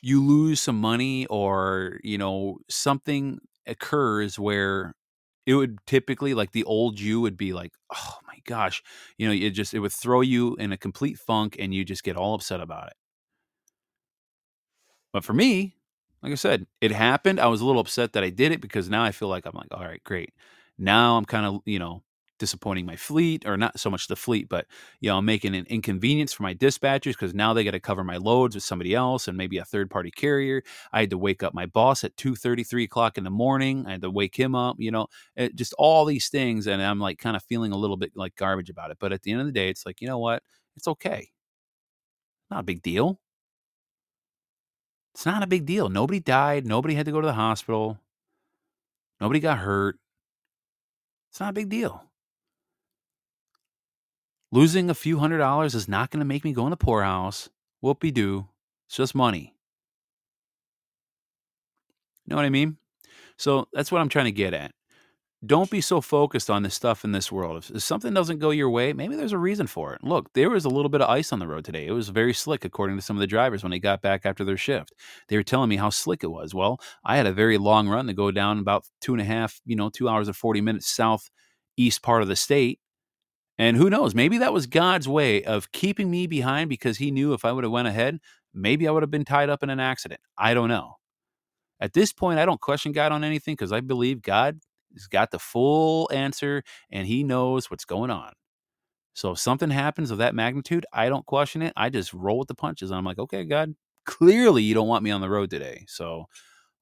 you 0.02 0.24
lose 0.26 0.60
some 0.60 0.82
money 0.82 1.28
or 1.28 2.00
you 2.04 2.18
know 2.18 2.58
something 2.68 3.40
occurs 3.68 4.40
where 4.40 4.96
it 5.46 5.54
would 5.54 5.78
typically 5.86 6.34
like 6.34 6.52
the 6.52 6.64
old 6.64 7.00
you 7.00 7.22
would 7.22 7.38
be 7.38 7.54
like 7.54 7.74
oh 7.94 8.18
my 8.26 8.38
gosh 8.46 8.82
you 9.18 9.28
know 9.28 9.34
it 9.34 9.52
just 9.52 9.74
it 9.74 9.80
would 9.80 9.92
throw 9.92 10.22
you 10.22 10.56
in 10.56 10.72
a 10.72 10.78
complete 10.78 11.20
funk 11.20 11.56
and 11.60 11.74
you 11.74 11.84
just 11.84 12.04
get 12.04 12.16
all 12.16 12.34
upset 12.34 12.62
about 12.62 12.88
it 12.88 12.94
but 15.12 15.24
for 15.24 15.34
me 15.34 15.76
like 16.24 16.32
i 16.32 16.36
said 16.36 16.66
it 16.82 16.92
happened 16.92 17.40
i 17.40 17.48
was 17.48 17.62
a 17.62 17.66
little 17.66 17.82
upset 17.82 18.14
that 18.14 18.24
i 18.24 18.30
did 18.30 18.52
it 18.52 18.62
because 18.62 18.90
now 18.90 19.04
i 19.04 19.12
feel 19.12 19.28
like 19.28 19.46
i'm 19.46 19.56
like 19.56 19.68
all 19.72 19.84
right 19.84 20.04
great. 20.04 20.34
Now 20.78 21.18
i'm 21.18 21.26
kind 21.26 21.46
of 21.46 21.62
you 21.66 21.80
know 21.80 22.04
disappointing 22.40 22.86
my 22.86 22.96
fleet 22.96 23.46
or 23.46 23.58
not 23.58 23.78
so 23.78 23.90
much 23.90 24.08
the 24.08 24.16
fleet 24.16 24.48
but 24.48 24.66
you 25.02 25.10
know 25.10 25.18
i'm 25.18 25.26
making 25.26 25.54
an 25.56 25.66
inconvenience 25.70 26.32
for 26.32 26.44
my 26.44 26.54
dispatchers 26.54 27.12
because 27.12 27.34
now 27.34 27.54
they 27.54 27.66
got 27.66 27.72
to 27.72 27.82
cover 27.82 28.02
my 28.02 28.16
loads 28.16 28.56
with 28.56 28.64
somebody 28.64 28.96
else 28.96 29.28
and 29.28 29.38
maybe 29.38 29.58
a 29.58 29.66
third 29.66 29.90
party 29.90 30.10
carrier. 30.10 30.64
I 30.94 31.02
had 31.02 31.10
to 31.10 31.18
wake 31.18 31.44
up 31.44 31.54
my 31.54 31.66
boss 31.66 32.06
at 32.06 32.16
2 32.16 32.36
33 32.36 32.86
o'clock 32.86 33.18
in 33.18 33.26
the 33.26 33.30
morning 33.30 33.86
i 33.88 33.92
had 33.92 34.02
to 34.02 34.10
wake 34.10 34.38
him 34.40 34.56
up 34.56 34.78
you 34.80 34.90
know 34.92 35.08
it, 35.36 35.56
just 35.56 35.74
all 35.78 36.06
these 36.06 36.30
things 36.30 36.66
and 36.68 36.82
i'm 36.82 37.00
like 37.00 37.18
kind 37.20 37.36
of 37.36 37.44
feeling 37.44 37.74
a 37.74 37.78
little 37.78 37.98
bit 37.98 38.12
like 38.16 38.36
garbage 38.38 38.70
about 38.70 38.92
it 38.92 38.98
but 39.00 39.12
at 39.12 39.22
the 39.24 39.32
end 39.32 39.42
of 39.42 39.46
the 39.48 39.52
day 39.54 39.70
it's 39.70 39.86
like 39.86 40.00
you 40.02 40.08
know 40.08 40.20
what? 40.20 40.42
It's 40.78 40.88
okay. 40.88 41.30
Not 42.52 42.60
a 42.62 42.64
big 42.64 42.82
deal 42.82 43.20
It's 45.20 45.26
not 45.26 45.44
a 45.44 45.48
big 45.48 45.66
deal. 45.66 45.90
Nobody 45.90 46.22
died. 46.22 46.66
Nobody 46.66 46.96
had 46.96 47.06
to 47.06 47.12
go 47.12 47.20
to 47.20 47.28
the 47.28 47.34
hospital. 47.34 48.00
Nobody 49.20 49.42
got 49.42 49.58
hurt. 49.58 49.98
It's 51.30 51.42
not 51.42 51.50
a 51.50 51.54
big 51.54 51.68
deal. 51.68 52.06
Losing 54.50 54.90
a 54.90 54.94
few 54.94 55.20
hundred 55.20 55.40
dollars 55.40 55.76
is 55.76 55.90
not 55.90 56.10
going 56.10 56.22
to 56.22 56.26
make 56.26 56.46
me 56.46 56.54
go 56.54 56.66
in 56.66 56.70
the 56.70 56.78
poorhouse. 56.78 57.50
Whoopie 57.84 58.14
doo. 58.14 58.48
It's 58.88 58.96
just 58.96 59.14
money. 59.14 59.54
You 62.26 62.30
know 62.30 62.38
what 62.38 62.46
I 62.46 62.50
mean? 62.50 62.78
So 63.36 63.68
that's 63.74 63.92
what 63.92 64.00
I'm 64.00 64.08
trying 64.08 64.24
to 64.24 64.32
get 64.32 64.54
at. 64.54 64.72
Don't 65.46 65.72
be 65.72 65.80
so 65.80 66.02
focused 66.02 66.50
on 66.50 66.64
the 66.64 66.70
stuff 66.70 67.06
in 67.06 67.14
this 67.14 67.32
world. 67.32 67.64
If, 67.64 67.70
if 67.72 67.82
something 67.82 68.14
doesn't 68.14 68.40
go 68.40 68.50
your 68.50 68.70
way, 68.70 68.92
maybe 68.92 69.16
there's 69.16 69.32
a 69.32 69.38
reason 69.38 69.68
for 69.68 69.94
it. 69.94 70.04
Look, 70.04 70.34
there 70.34 70.50
was 70.50 70.66
a 70.66 70.70
little 70.70 70.90
bit 70.90 71.00
of 71.00 71.10
ice 71.10 71.32
on 71.32 71.40
the 71.40 71.48
road 71.48 71.64
today. 71.64 71.88
It 71.88 71.94
was 71.94 72.10
very 72.10 72.34
slick, 72.34 72.66
according 72.66 72.98
to 72.98 73.02
some 73.02 73.16
of 73.16 73.22
the 73.22 73.28
drivers 73.28 73.64
when 73.64 73.72
they 73.72 73.80
got 73.80 74.02
back 74.02 74.26
after 74.26 74.44
their 74.44 74.58
shift. 74.58 74.94
They 75.30 75.38
were 75.38 75.44
telling 75.44 75.70
me 75.70 75.78
how 75.78 75.92
slick 75.92 76.26
it 76.26 76.32
was. 76.32 76.54
Well, 76.54 76.82
I 77.06 77.16
had 77.16 77.26
a 77.26 77.32
very 77.32 77.58
long 77.58 77.88
run 77.88 78.08
to 78.08 78.14
go 78.14 78.32
down 78.32 78.60
about 78.60 78.84
two 79.00 79.14
and 79.14 79.22
a 79.22 79.26
half, 79.26 79.62
you 79.66 79.78
know, 79.78 79.90
two 79.90 80.10
hours 80.10 80.28
and 80.28 80.36
40 80.36 80.60
minutes 80.60 80.88
southeast 80.90 82.02
part 82.04 82.22
of 82.22 82.28
the 82.28 82.36
state. 82.36 82.82
And 83.58 83.78
who 83.78 83.90
knows, 83.90 84.14
maybe 84.14 84.40
that 84.40 84.54
was 84.54 84.68
God's 84.68 85.08
way 85.08 85.44
of 85.44 85.72
keeping 85.72 86.12
me 86.12 86.28
behind 86.28 86.70
because 86.70 86.98
he 86.98 87.12
knew 87.12 87.32
if 87.32 87.46
I 87.46 87.54
would 87.54 87.64
have 87.64 87.72
went 87.72 87.88
ahead, 87.88 88.20
maybe 88.54 88.90
I 88.90 88.92
would 88.92 89.04
have 89.04 89.12
been 89.12 89.26
tied 89.26 89.50
up 89.50 89.64
in 89.64 89.70
an 89.70 89.80
accident. 89.80 90.20
I 90.38 90.54
don't 90.54 90.70
know. 90.70 90.96
At 91.80 91.94
this 91.94 92.12
point, 92.12 92.40
I 92.40 92.46
don't 92.46 92.60
question 92.60 92.92
God 92.92 93.14
on 93.14 93.24
anything 93.24 93.54
because 93.54 93.72
I 93.72 93.80
believe 93.80 94.22
God 94.22 94.60
has 94.94 95.08
got 95.08 95.32
the 95.32 95.40
full 95.40 96.10
answer 96.14 96.64
and 96.92 97.08
he 97.08 97.24
knows 97.24 97.70
what's 97.70 97.86
going 97.86 98.10
on. 98.10 98.34
So 99.14 99.32
if 99.32 99.40
something 99.40 99.70
happens 99.70 100.12
of 100.12 100.20
that 100.20 100.36
magnitude, 100.36 100.86
I 100.94 101.10
don't 101.10 101.26
question 101.26 101.62
it. 101.62 101.74
I 101.76 101.90
just 101.90 102.14
roll 102.14 102.40
with 102.40 102.48
the 102.48 102.56
punches. 102.56 102.90
And 102.90 102.98
I'm 102.98 103.06
like, 103.06 103.20
okay, 103.20 103.44
God, 103.44 103.76
clearly 104.06 104.64
you 104.64 104.74
don't 104.74 104.88
want 104.88 105.04
me 105.04 105.12
on 105.12 105.22
the 105.22 105.30
road 105.30 105.50
today. 105.50 105.86
So 105.88 106.26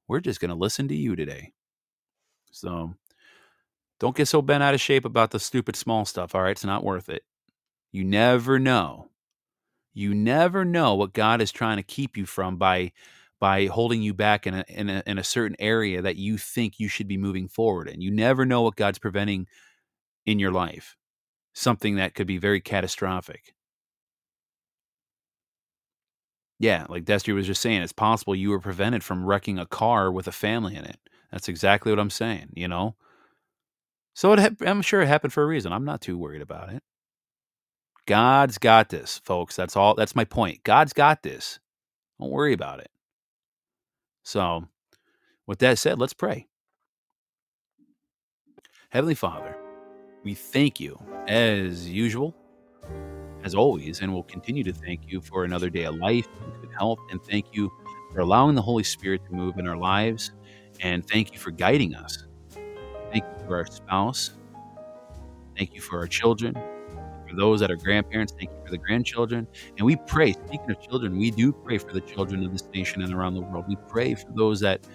we're 0.06 0.20
just 0.20 0.40
going 0.40 0.50
to 0.50 0.54
listen 0.54 0.88
to 0.88 0.94
you 0.94 1.16
today. 1.16 1.52
So 2.50 2.94
don't 3.98 4.16
get 4.16 4.28
so 4.28 4.40
bent 4.40 4.62
out 4.62 4.74
of 4.74 4.80
shape 4.80 5.04
about 5.04 5.30
the 5.30 5.40
stupid 5.40 5.76
small 5.76 6.04
stuff. 6.04 6.34
All 6.34 6.42
right. 6.42 6.52
It's 6.52 6.64
not 6.64 6.84
worth 6.84 7.08
it. 7.08 7.22
You 7.90 8.04
never 8.04 8.58
know. 8.58 9.10
You 9.94 10.14
never 10.14 10.64
know 10.64 10.94
what 10.94 11.12
God 11.12 11.42
is 11.42 11.50
trying 11.50 11.78
to 11.78 11.82
keep 11.82 12.16
you 12.16 12.24
from 12.24 12.56
by 12.56 12.92
by 13.40 13.66
holding 13.66 14.02
you 14.02 14.14
back 14.14 14.46
in 14.46 14.54
a, 14.54 14.64
in 14.68 14.88
a 14.88 15.02
in 15.06 15.18
a 15.18 15.24
certain 15.24 15.56
area 15.58 16.02
that 16.02 16.16
you 16.16 16.38
think 16.38 16.78
you 16.78 16.88
should 16.88 17.08
be 17.08 17.16
moving 17.16 17.48
forward 17.48 17.88
in. 17.88 18.00
You 18.00 18.10
never 18.10 18.44
know 18.44 18.62
what 18.62 18.76
God's 18.76 18.98
preventing 18.98 19.46
in 20.26 20.38
your 20.38 20.50
life. 20.52 20.96
Something 21.54 21.96
that 21.96 22.14
could 22.14 22.26
be 22.26 22.38
very 22.38 22.60
catastrophic. 22.60 23.54
Yeah, 26.60 26.86
like 26.88 27.04
Destry 27.04 27.34
was 27.34 27.46
just 27.46 27.62
saying, 27.62 27.82
it's 27.82 27.92
possible 27.92 28.34
you 28.34 28.50
were 28.50 28.60
prevented 28.60 29.04
from 29.04 29.24
wrecking 29.24 29.58
a 29.58 29.66
car 29.66 30.10
with 30.10 30.26
a 30.26 30.32
family 30.32 30.74
in 30.74 30.84
it. 30.84 30.98
That's 31.30 31.48
exactly 31.48 31.92
what 31.92 32.00
I'm 32.00 32.10
saying, 32.10 32.50
you 32.54 32.66
know? 32.66 32.96
So 34.14 34.32
it, 34.32 34.56
I'm 34.62 34.82
sure 34.82 35.00
it 35.00 35.06
happened 35.06 35.32
for 35.32 35.44
a 35.44 35.46
reason. 35.46 35.72
I'm 35.72 35.84
not 35.84 36.00
too 36.00 36.18
worried 36.18 36.42
about 36.42 36.72
it. 36.72 36.82
God's 38.06 38.58
got 38.58 38.88
this, 38.88 39.20
folks. 39.24 39.54
That's 39.54 39.76
all. 39.76 39.94
That's 39.94 40.16
my 40.16 40.24
point. 40.24 40.64
God's 40.64 40.92
got 40.92 41.22
this. 41.22 41.60
Don't 42.18 42.30
worry 42.30 42.52
about 42.52 42.80
it. 42.80 42.90
So, 44.28 44.68
with 45.46 45.58
that 45.60 45.78
said, 45.78 45.98
let's 45.98 46.12
pray. 46.12 46.48
Heavenly 48.90 49.14
Father, 49.14 49.56
we 50.22 50.34
thank 50.34 50.78
you 50.78 51.00
as 51.26 51.88
usual, 51.88 52.36
as 53.42 53.54
always, 53.54 54.02
and 54.02 54.12
we'll 54.12 54.24
continue 54.24 54.62
to 54.64 54.72
thank 54.74 55.10
you 55.10 55.22
for 55.22 55.44
another 55.44 55.70
day 55.70 55.84
of 55.84 55.94
life 55.94 56.28
and 56.44 56.60
good 56.60 56.70
health. 56.76 56.98
And 57.10 57.24
thank 57.24 57.46
you 57.54 57.72
for 58.12 58.20
allowing 58.20 58.54
the 58.54 58.60
Holy 58.60 58.84
Spirit 58.84 59.24
to 59.24 59.32
move 59.32 59.56
in 59.56 59.66
our 59.66 59.78
lives. 59.78 60.32
And 60.80 61.08
thank 61.08 61.32
you 61.32 61.38
for 61.38 61.50
guiding 61.50 61.94
us. 61.94 62.26
Thank 63.10 63.24
you 63.24 63.46
for 63.46 63.56
our 63.56 63.64
spouse. 63.64 64.34
Thank 65.56 65.74
you 65.74 65.80
for 65.80 65.96
our 66.00 66.06
children 66.06 66.54
for 67.28 67.36
those 67.36 67.60
that 67.60 67.70
are 67.70 67.76
grandparents. 67.76 68.32
Thank 68.32 68.50
you 68.50 68.58
for 68.64 68.70
the 68.70 68.78
grandchildren. 68.78 69.46
And 69.76 69.86
we 69.86 69.96
pray, 69.96 70.32
speaking 70.32 70.70
of 70.70 70.80
children, 70.80 71.18
we 71.18 71.30
do 71.30 71.52
pray 71.52 71.78
for 71.78 71.92
the 71.92 72.00
children 72.00 72.44
of 72.44 72.52
this 72.52 72.68
nation 72.74 73.02
and 73.02 73.12
around 73.12 73.34
the 73.34 73.40
world. 73.40 73.66
We 73.68 73.76
pray 73.88 74.14
for 74.14 74.30
those 74.34 74.60
that 74.60 74.86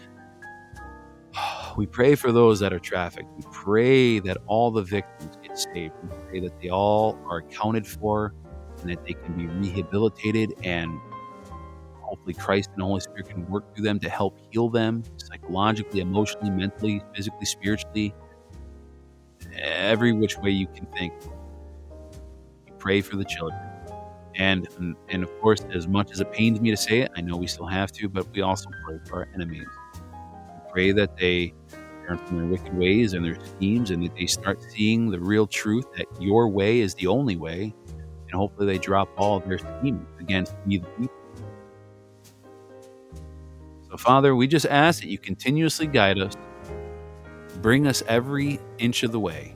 we 1.77 1.85
pray 1.85 2.15
for 2.15 2.31
those 2.31 2.59
that 2.59 2.73
are 2.73 2.79
trafficked. 2.79 3.29
We 3.37 3.43
pray 3.51 4.19
that 4.19 4.37
all 4.47 4.71
the 4.71 4.83
victims 4.83 5.37
get 5.41 5.57
saved. 5.57 5.93
We 6.03 6.09
pray 6.29 6.39
that 6.41 6.59
they 6.61 6.69
all 6.69 7.19
are 7.29 7.37
accounted 7.37 7.87
for 7.87 8.33
and 8.81 8.89
that 8.89 9.05
they 9.05 9.13
can 9.13 9.33
be 9.33 9.47
rehabilitated 9.47 10.53
and 10.63 10.99
hopefully 12.01 12.33
Christ 12.33 12.69
and 12.73 12.81
the 12.81 12.85
Holy 12.85 12.99
Spirit 12.99 13.29
can 13.29 13.47
work 13.49 13.73
through 13.73 13.85
them 13.85 13.99
to 13.99 14.09
help 14.09 14.37
heal 14.51 14.69
them 14.69 15.03
psychologically, 15.17 16.01
emotionally, 16.01 16.51
mentally, 16.51 17.01
physically, 17.15 17.45
spiritually, 17.45 18.13
every 19.55 20.11
which 20.11 20.37
way 20.37 20.51
you 20.51 20.67
can 20.67 20.85
think 20.87 21.13
pray 22.83 22.99
for 22.99 23.15
the 23.15 23.23
children. 23.23 23.59
And, 24.35 24.67
and 25.07 25.23
of 25.23 25.29
course, 25.39 25.61
as 25.73 25.87
much 25.87 26.11
as 26.11 26.19
it 26.19 26.31
pains 26.33 26.59
me 26.59 26.69
to 26.71 26.77
say 26.77 26.99
it, 26.99 27.11
I 27.15 27.21
know 27.21 27.37
we 27.37 27.47
still 27.47 27.67
have 27.67 27.93
to, 27.93 28.09
but 28.09 28.27
we 28.33 28.41
also 28.41 28.69
pray 28.85 28.99
for 29.07 29.19
our 29.19 29.29
enemies. 29.33 29.67
We 29.93 30.71
pray 30.71 30.91
that 30.91 31.15
they 31.15 31.53
turn 32.05 32.17
from 32.17 32.37
their 32.39 32.47
wicked 32.47 32.77
ways 32.77 33.13
and 33.13 33.23
their 33.23 33.37
schemes 33.45 33.89
and 33.89 34.03
that 34.03 34.13
they 34.15 34.25
start 34.25 34.61
seeing 34.69 35.09
the 35.09 35.19
real 35.19 35.47
truth 35.47 35.85
that 35.95 36.07
your 36.19 36.49
way 36.49 36.81
is 36.81 36.93
the 36.95 37.07
only 37.07 37.37
way. 37.37 37.73
And 38.23 38.31
hopefully 38.33 38.65
they 38.65 38.79
drop 38.79 39.07
all 39.17 39.39
their 39.39 39.59
schemes 39.59 40.05
against 40.19 40.53
me, 40.65 40.79
the 40.79 40.87
people. 40.87 41.15
So, 43.91 43.97
Father, 43.97 44.35
we 44.35 44.47
just 44.47 44.65
ask 44.65 45.01
that 45.01 45.07
you 45.07 45.19
continuously 45.19 45.87
guide 45.87 46.17
us, 46.17 46.33
bring 47.61 47.87
us 47.87 48.03
every 48.07 48.59
inch 48.77 49.03
of 49.03 49.13
the 49.13 49.19
way 49.21 49.55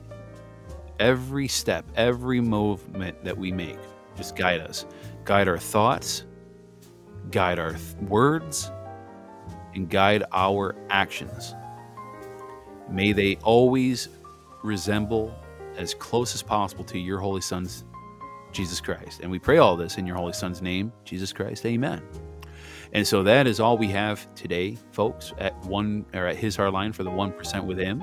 every 0.98 1.48
step, 1.48 1.84
every 1.96 2.40
movement 2.40 3.22
that 3.24 3.36
we 3.36 3.52
make. 3.52 3.78
Just 4.16 4.36
guide 4.36 4.60
us, 4.60 4.86
guide 5.24 5.48
our 5.48 5.58
thoughts, 5.58 6.24
guide 7.30 7.58
our 7.58 7.72
th- 7.72 7.94
words, 8.08 8.70
and 9.74 9.88
guide 9.88 10.24
our 10.32 10.74
actions. 10.90 11.54
May 12.90 13.12
they 13.12 13.36
always 13.36 14.08
resemble 14.62 15.34
as 15.76 15.94
close 15.94 16.34
as 16.34 16.42
possible 16.42 16.84
to 16.84 16.98
your 16.98 17.18
Holy 17.18 17.40
Son's 17.40 17.84
Jesus 18.50 18.80
Christ. 18.80 19.20
And 19.20 19.30
we 19.30 19.38
pray 19.38 19.58
all 19.58 19.76
this 19.76 19.98
in 19.98 20.06
your 20.06 20.16
Holy 20.16 20.32
Son's 20.32 20.62
name, 20.62 20.92
Jesus 21.04 21.32
Christ. 21.32 21.64
Amen. 21.66 22.02
And 22.92 23.06
so 23.06 23.22
that 23.22 23.46
is 23.46 23.60
all 23.60 23.76
we 23.76 23.88
have 23.88 24.32
today, 24.34 24.78
folks, 24.92 25.32
at 25.38 25.54
one 25.66 26.06
or 26.14 26.26
at 26.26 26.36
his 26.36 26.56
hard 26.56 26.72
line 26.72 26.92
for 26.92 27.04
the 27.04 27.10
one 27.10 27.32
percent 27.32 27.64
with 27.64 27.78
him. 27.78 28.02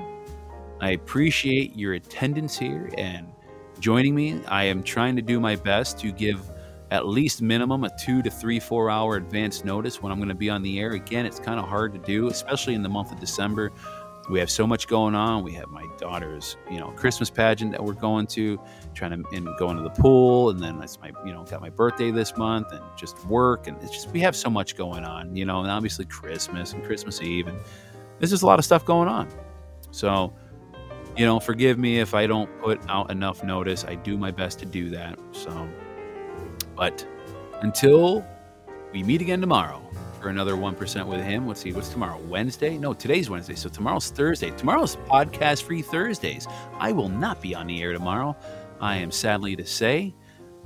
I 0.80 0.90
appreciate 0.90 1.74
your 1.74 1.94
attendance 1.94 2.58
here 2.58 2.90
and 2.98 3.32
joining 3.80 4.14
me. 4.14 4.42
I 4.46 4.64
am 4.64 4.82
trying 4.82 5.16
to 5.16 5.22
do 5.22 5.40
my 5.40 5.56
best 5.56 5.98
to 6.00 6.12
give 6.12 6.50
at 6.90 7.06
least 7.06 7.42
minimum 7.42 7.84
a 7.84 7.90
two 7.98 8.22
to 8.22 8.30
three, 8.30 8.60
four 8.60 8.90
hour 8.90 9.16
advance 9.16 9.64
notice 9.64 10.02
when 10.02 10.12
I'm 10.12 10.18
going 10.18 10.28
to 10.28 10.34
be 10.34 10.50
on 10.50 10.62
the 10.62 10.78
air. 10.78 10.92
Again, 10.92 11.24
it's 11.26 11.40
kind 11.40 11.58
of 11.58 11.66
hard 11.66 11.92
to 11.94 11.98
do, 11.98 12.28
especially 12.28 12.74
in 12.74 12.82
the 12.82 12.88
month 12.88 13.10
of 13.10 13.18
December. 13.18 13.72
We 14.28 14.38
have 14.40 14.50
so 14.50 14.66
much 14.66 14.88
going 14.88 15.14
on. 15.14 15.44
We 15.44 15.52
have 15.52 15.68
my 15.68 15.86
daughter's, 15.98 16.56
you 16.70 16.78
know, 16.78 16.88
Christmas 16.88 17.30
pageant 17.30 17.70
that 17.72 17.82
we're 17.82 17.92
going 17.92 18.26
to, 18.28 18.60
trying 18.92 19.22
to 19.22 19.28
and 19.32 19.48
going 19.56 19.76
to 19.76 19.82
the 19.82 19.90
pool, 19.90 20.50
and 20.50 20.60
then 20.60 20.82
it's 20.82 21.00
my, 21.00 21.12
you 21.24 21.32
know, 21.32 21.44
got 21.44 21.60
my 21.60 21.70
birthday 21.70 22.10
this 22.10 22.36
month, 22.36 22.72
and 22.72 22.82
just 22.96 23.24
work, 23.26 23.68
and 23.68 23.80
it's 23.82 23.92
just 23.92 24.10
we 24.10 24.20
have 24.20 24.34
so 24.34 24.50
much 24.50 24.76
going 24.76 25.04
on, 25.04 25.34
you 25.36 25.44
know, 25.44 25.60
and 25.60 25.70
obviously 25.70 26.04
Christmas 26.06 26.72
and 26.72 26.84
Christmas 26.84 27.22
Eve, 27.22 27.46
and 27.46 27.58
there's 28.18 28.30
just 28.30 28.42
a 28.42 28.46
lot 28.46 28.58
of 28.58 28.64
stuff 28.64 28.84
going 28.84 29.08
on. 29.08 29.28
So 29.92 30.32
you 31.16 31.24
know, 31.24 31.40
forgive 31.40 31.78
me 31.78 31.98
if 31.98 32.14
I 32.14 32.26
don't 32.26 32.50
put 32.60 32.80
out 32.88 33.10
enough 33.10 33.42
notice. 33.42 33.84
I 33.84 33.94
do 33.94 34.18
my 34.18 34.30
best 34.30 34.58
to 34.60 34.66
do 34.66 34.90
that. 34.90 35.18
So, 35.32 35.68
but 36.76 37.06
until 37.62 38.24
we 38.92 39.02
meet 39.02 39.22
again 39.22 39.40
tomorrow 39.40 39.82
for 40.20 40.28
another 40.28 40.54
1% 40.54 41.06
with 41.06 41.22
him, 41.22 41.48
let's 41.48 41.60
see, 41.60 41.72
what's 41.72 41.88
tomorrow? 41.88 42.18
Wednesday? 42.28 42.76
No, 42.76 42.92
today's 42.92 43.30
Wednesday. 43.30 43.54
So 43.54 43.70
tomorrow's 43.70 44.10
Thursday. 44.10 44.50
Tomorrow's 44.50 44.96
podcast 44.96 45.62
free 45.62 45.80
Thursdays. 45.80 46.46
I 46.78 46.92
will 46.92 47.08
not 47.08 47.40
be 47.40 47.54
on 47.54 47.66
the 47.66 47.82
air 47.82 47.92
tomorrow. 47.92 48.36
I 48.80 48.96
am 48.96 49.10
sadly 49.10 49.56
to 49.56 49.64
say. 49.64 50.14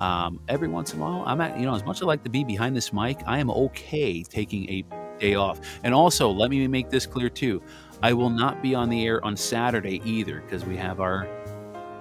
Um, 0.01 0.40
every 0.48 0.66
once 0.66 0.94
in 0.94 1.01
a 1.01 1.03
while, 1.03 1.22
I'm 1.26 1.40
at, 1.42 1.59
you 1.59 1.66
know, 1.66 1.74
as 1.74 1.84
much 1.84 1.98
as 1.98 2.03
I 2.03 2.07
like 2.07 2.24
to 2.24 2.30
be 2.30 2.42
behind 2.42 2.74
this 2.74 2.92
mic, 2.92 3.18
I 3.26 3.38
am 3.38 3.51
okay 3.51 4.22
taking 4.22 4.68
a 4.70 4.84
day 5.20 5.34
off. 5.34 5.61
And 5.84 5.94
also, 5.94 6.30
let 6.30 6.51
me 6.51 6.66
make 6.66 6.88
this 6.88 7.07
clear 7.07 7.28
too. 7.28 7.62
I 8.03 8.12
will 8.12 8.30
not 8.30 8.62
be 8.62 8.74
on 8.74 8.88
the 8.88 9.07
air 9.07 9.24
on 9.24 9.36
Saturday 9.36 10.01
either 10.05 10.40
because 10.40 10.64
we 10.64 10.76
have 10.76 11.01
our 11.01 11.28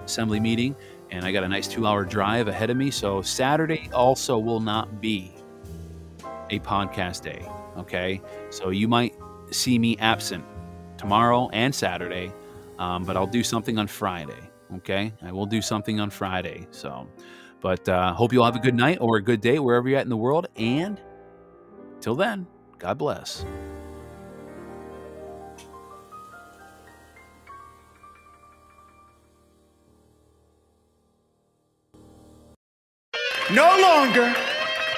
assembly 0.03 0.39
meeting 0.39 0.75
and 1.11 1.25
I 1.25 1.31
got 1.31 1.43
a 1.43 1.47
nice 1.47 1.67
two 1.67 1.85
hour 1.85 2.05
drive 2.05 2.47
ahead 2.47 2.69
of 2.69 2.77
me. 2.77 2.91
So 2.91 3.21
Saturday 3.21 3.89
also 3.93 4.37
will 4.37 4.59
not 4.59 5.01
be 5.01 5.33
a 6.49 6.59
podcast 6.59 7.23
day. 7.23 7.45
Okay. 7.77 8.21
So 8.49 8.69
you 8.69 8.87
might 8.87 9.15
see 9.51 9.79
me 9.79 9.97
absent 9.97 10.45
tomorrow 10.97 11.49
and 11.53 11.73
Saturday, 11.73 12.31
um, 12.77 13.03
but 13.03 13.15
I'll 13.15 13.27
do 13.27 13.43
something 13.43 13.77
on 13.77 13.87
Friday. 13.87 14.49
Okay. 14.77 15.13
I 15.21 15.31
will 15.31 15.45
do 15.45 15.61
something 15.61 15.99
on 15.99 16.09
Friday. 16.09 16.67
So, 16.71 17.07
but 17.61 17.87
uh, 17.89 18.13
hope 18.13 18.31
you 18.33 18.39
all 18.39 18.45
have 18.45 18.55
a 18.55 18.63
good 18.63 18.75
night 18.75 18.99
or 19.01 19.17
a 19.17 19.21
good 19.21 19.41
day 19.41 19.59
wherever 19.59 19.89
you're 19.89 19.99
at 19.99 20.05
in 20.05 20.09
the 20.09 20.17
world. 20.17 20.47
And 20.55 20.99
till 21.99 22.15
then, 22.15 22.47
God 22.77 22.97
bless. 22.97 23.45
No 33.51 33.79
longer 33.81 34.31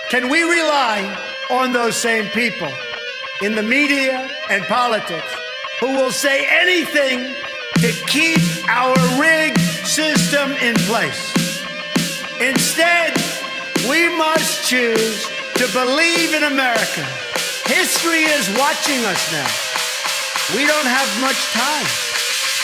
can 0.10 0.28
we 0.28 0.44
rely 0.44 1.00
on 1.50 1.72
those 1.72 1.96
same 1.96 2.26
people 2.32 2.72
in 3.42 3.56
the 3.56 3.64
media 3.64 4.30
and 4.50 4.62
politics 4.66 5.34
who 5.80 5.94
will 5.94 6.12
say 6.12 6.46
anything 6.50 7.34
to 7.80 7.92
keep 8.08 8.42
our 8.68 8.94
rigged 9.18 9.62
system 9.88 10.52
in 10.60 10.76
place. 10.84 11.32
Instead, 12.42 13.16
we 13.90 14.10
must 14.18 14.68
choose 14.68 15.26
to 15.56 15.66
believe 15.72 16.34
in 16.34 16.44
America. 16.44 17.08
History 17.72 18.28
is 18.28 18.50
watching 18.60 19.00
us 19.06 19.32
now. 19.32 19.48
We 20.58 20.68
don't 20.68 20.92
have 20.92 21.08
much 21.22 21.40
time, 21.56 21.88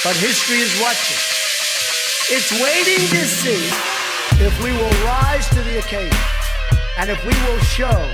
but 0.03 0.17
history 0.19 0.57
is 0.57 0.81
watching. 0.81 1.15
It's 2.35 2.51
waiting 2.59 3.07
to 3.07 3.25
see 3.25 3.96
if 4.39 4.63
we 4.63 4.71
will 4.71 5.05
rise 5.05 5.49
to 5.49 5.61
the 5.61 5.79
occasion 5.79 6.17
and 6.97 7.09
if 7.09 7.23
we 7.25 7.33
will 7.47 7.59
show 7.59 8.09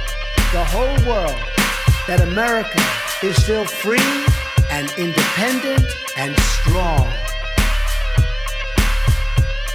the 0.52 0.64
whole 0.66 0.98
world 1.08 1.36
that 2.08 2.22
America 2.22 2.82
is 3.22 3.42
still 3.42 3.66
free 3.66 4.26
and 4.70 4.92
independent 4.98 5.86
and 6.18 6.38
strong. 6.40 7.12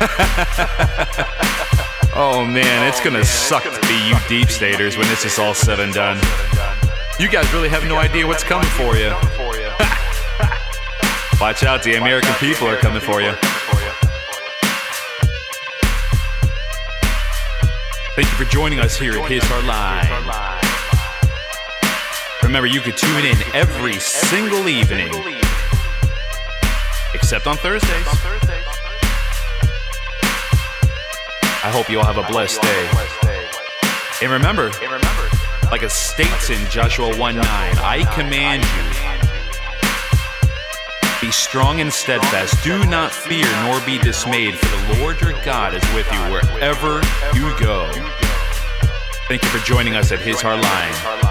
Oh 2.21 2.45
man, 2.45 2.89
it's 2.89 3.01
oh, 3.01 3.05
gonna 3.05 3.25
suck 3.25 3.63
to 3.63 3.81
be 3.87 4.09
you 4.09 4.17
deep 4.29 4.49
staters 4.49 4.97
when 4.97 5.07
this 5.07 5.25
is 5.25 5.39
all 5.39 5.55
said 5.55 5.79
and 5.79 5.95
done. 5.95 6.17
You 7.21 7.29
guys 7.29 7.53
really 7.53 7.69
have 7.69 7.85
no 7.85 7.97
idea 7.97 8.27
what's 8.27 8.43
coming 8.43 8.69
for 8.71 8.97
you. 8.97 9.11
Watch 11.41 11.63
out, 11.63 11.85
the 11.85 11.95
American 11.95 12.35
people 12.41 12.67
are 12.67 12.77
coming 12.77 13.01
for 13.01 13.21
you. 13.21 13.35
Thank 18.19 18.33
you 18.33 18.45
for 18.45 18.51
joining 18.51 18.81
us 18.81 18.99
here 18.99 19.17
at 19.17 19.31
His 19.31 19.45
Hard 19.47 19.65
Line. 19.65 20.05
Remember, 22.43 22.67
you 22.67 22.81
can 22.81 22.97
tune 22.97 23.25
in 23.25 23.37
every 23.55 24.01
single 24.01 24.67
evening, 24.67 25.07
except 27.15 27.47
on 27.47 27.57
Thursdays. 27.59 28.09
I 31.63 31.71
hope 31.71 31.89
you 31.89 32.01
all 32.01 32.05
have 32.05 32.19
a 32.19 32.25
blessed 32.25 32.61
day. 32.61 32.91
And 34.21 34.33
remember, 34.33 34.73
like 35.71 35.85
it 35.85 35.93
states 35.93 36.51
in 36.51 36.69
Joshua 36.73 37.17
1 37.17 37.37
9, 37.37 37.45
I 37.45 38.03
command 38.13 38.65
you, 38.65 39.08
be 41.21 41.31
strong 41.33 41.81
and 41.81 41.93
steadfast. 41.93 42.63
Do 42.63 42.85
not 42.87 43.13
fear 43.13 43.47
nor 43.63 43.81
be 43.85 43.99
dismayed, 43.99 44.59
for 44.59 44.95
the 44.95 45.01
Lord 45.01 45.21
your 45.21 45.33
God 45.45 45.75
is 45.75 45.83
with 45.95 46.11
you 46.13 46.19
wherever 46.33 47.01
you 47.35 47.59
go. 47.59 47.91
Thank 49.27 49.43
you 49.43 49.49
for 49.49 49.59
joining 49.67 49.97
us 49.97 50.13
at 50.13 50.21
His 50.21 50.41
Hard 50.41 50.61
Line. 50.61 51.28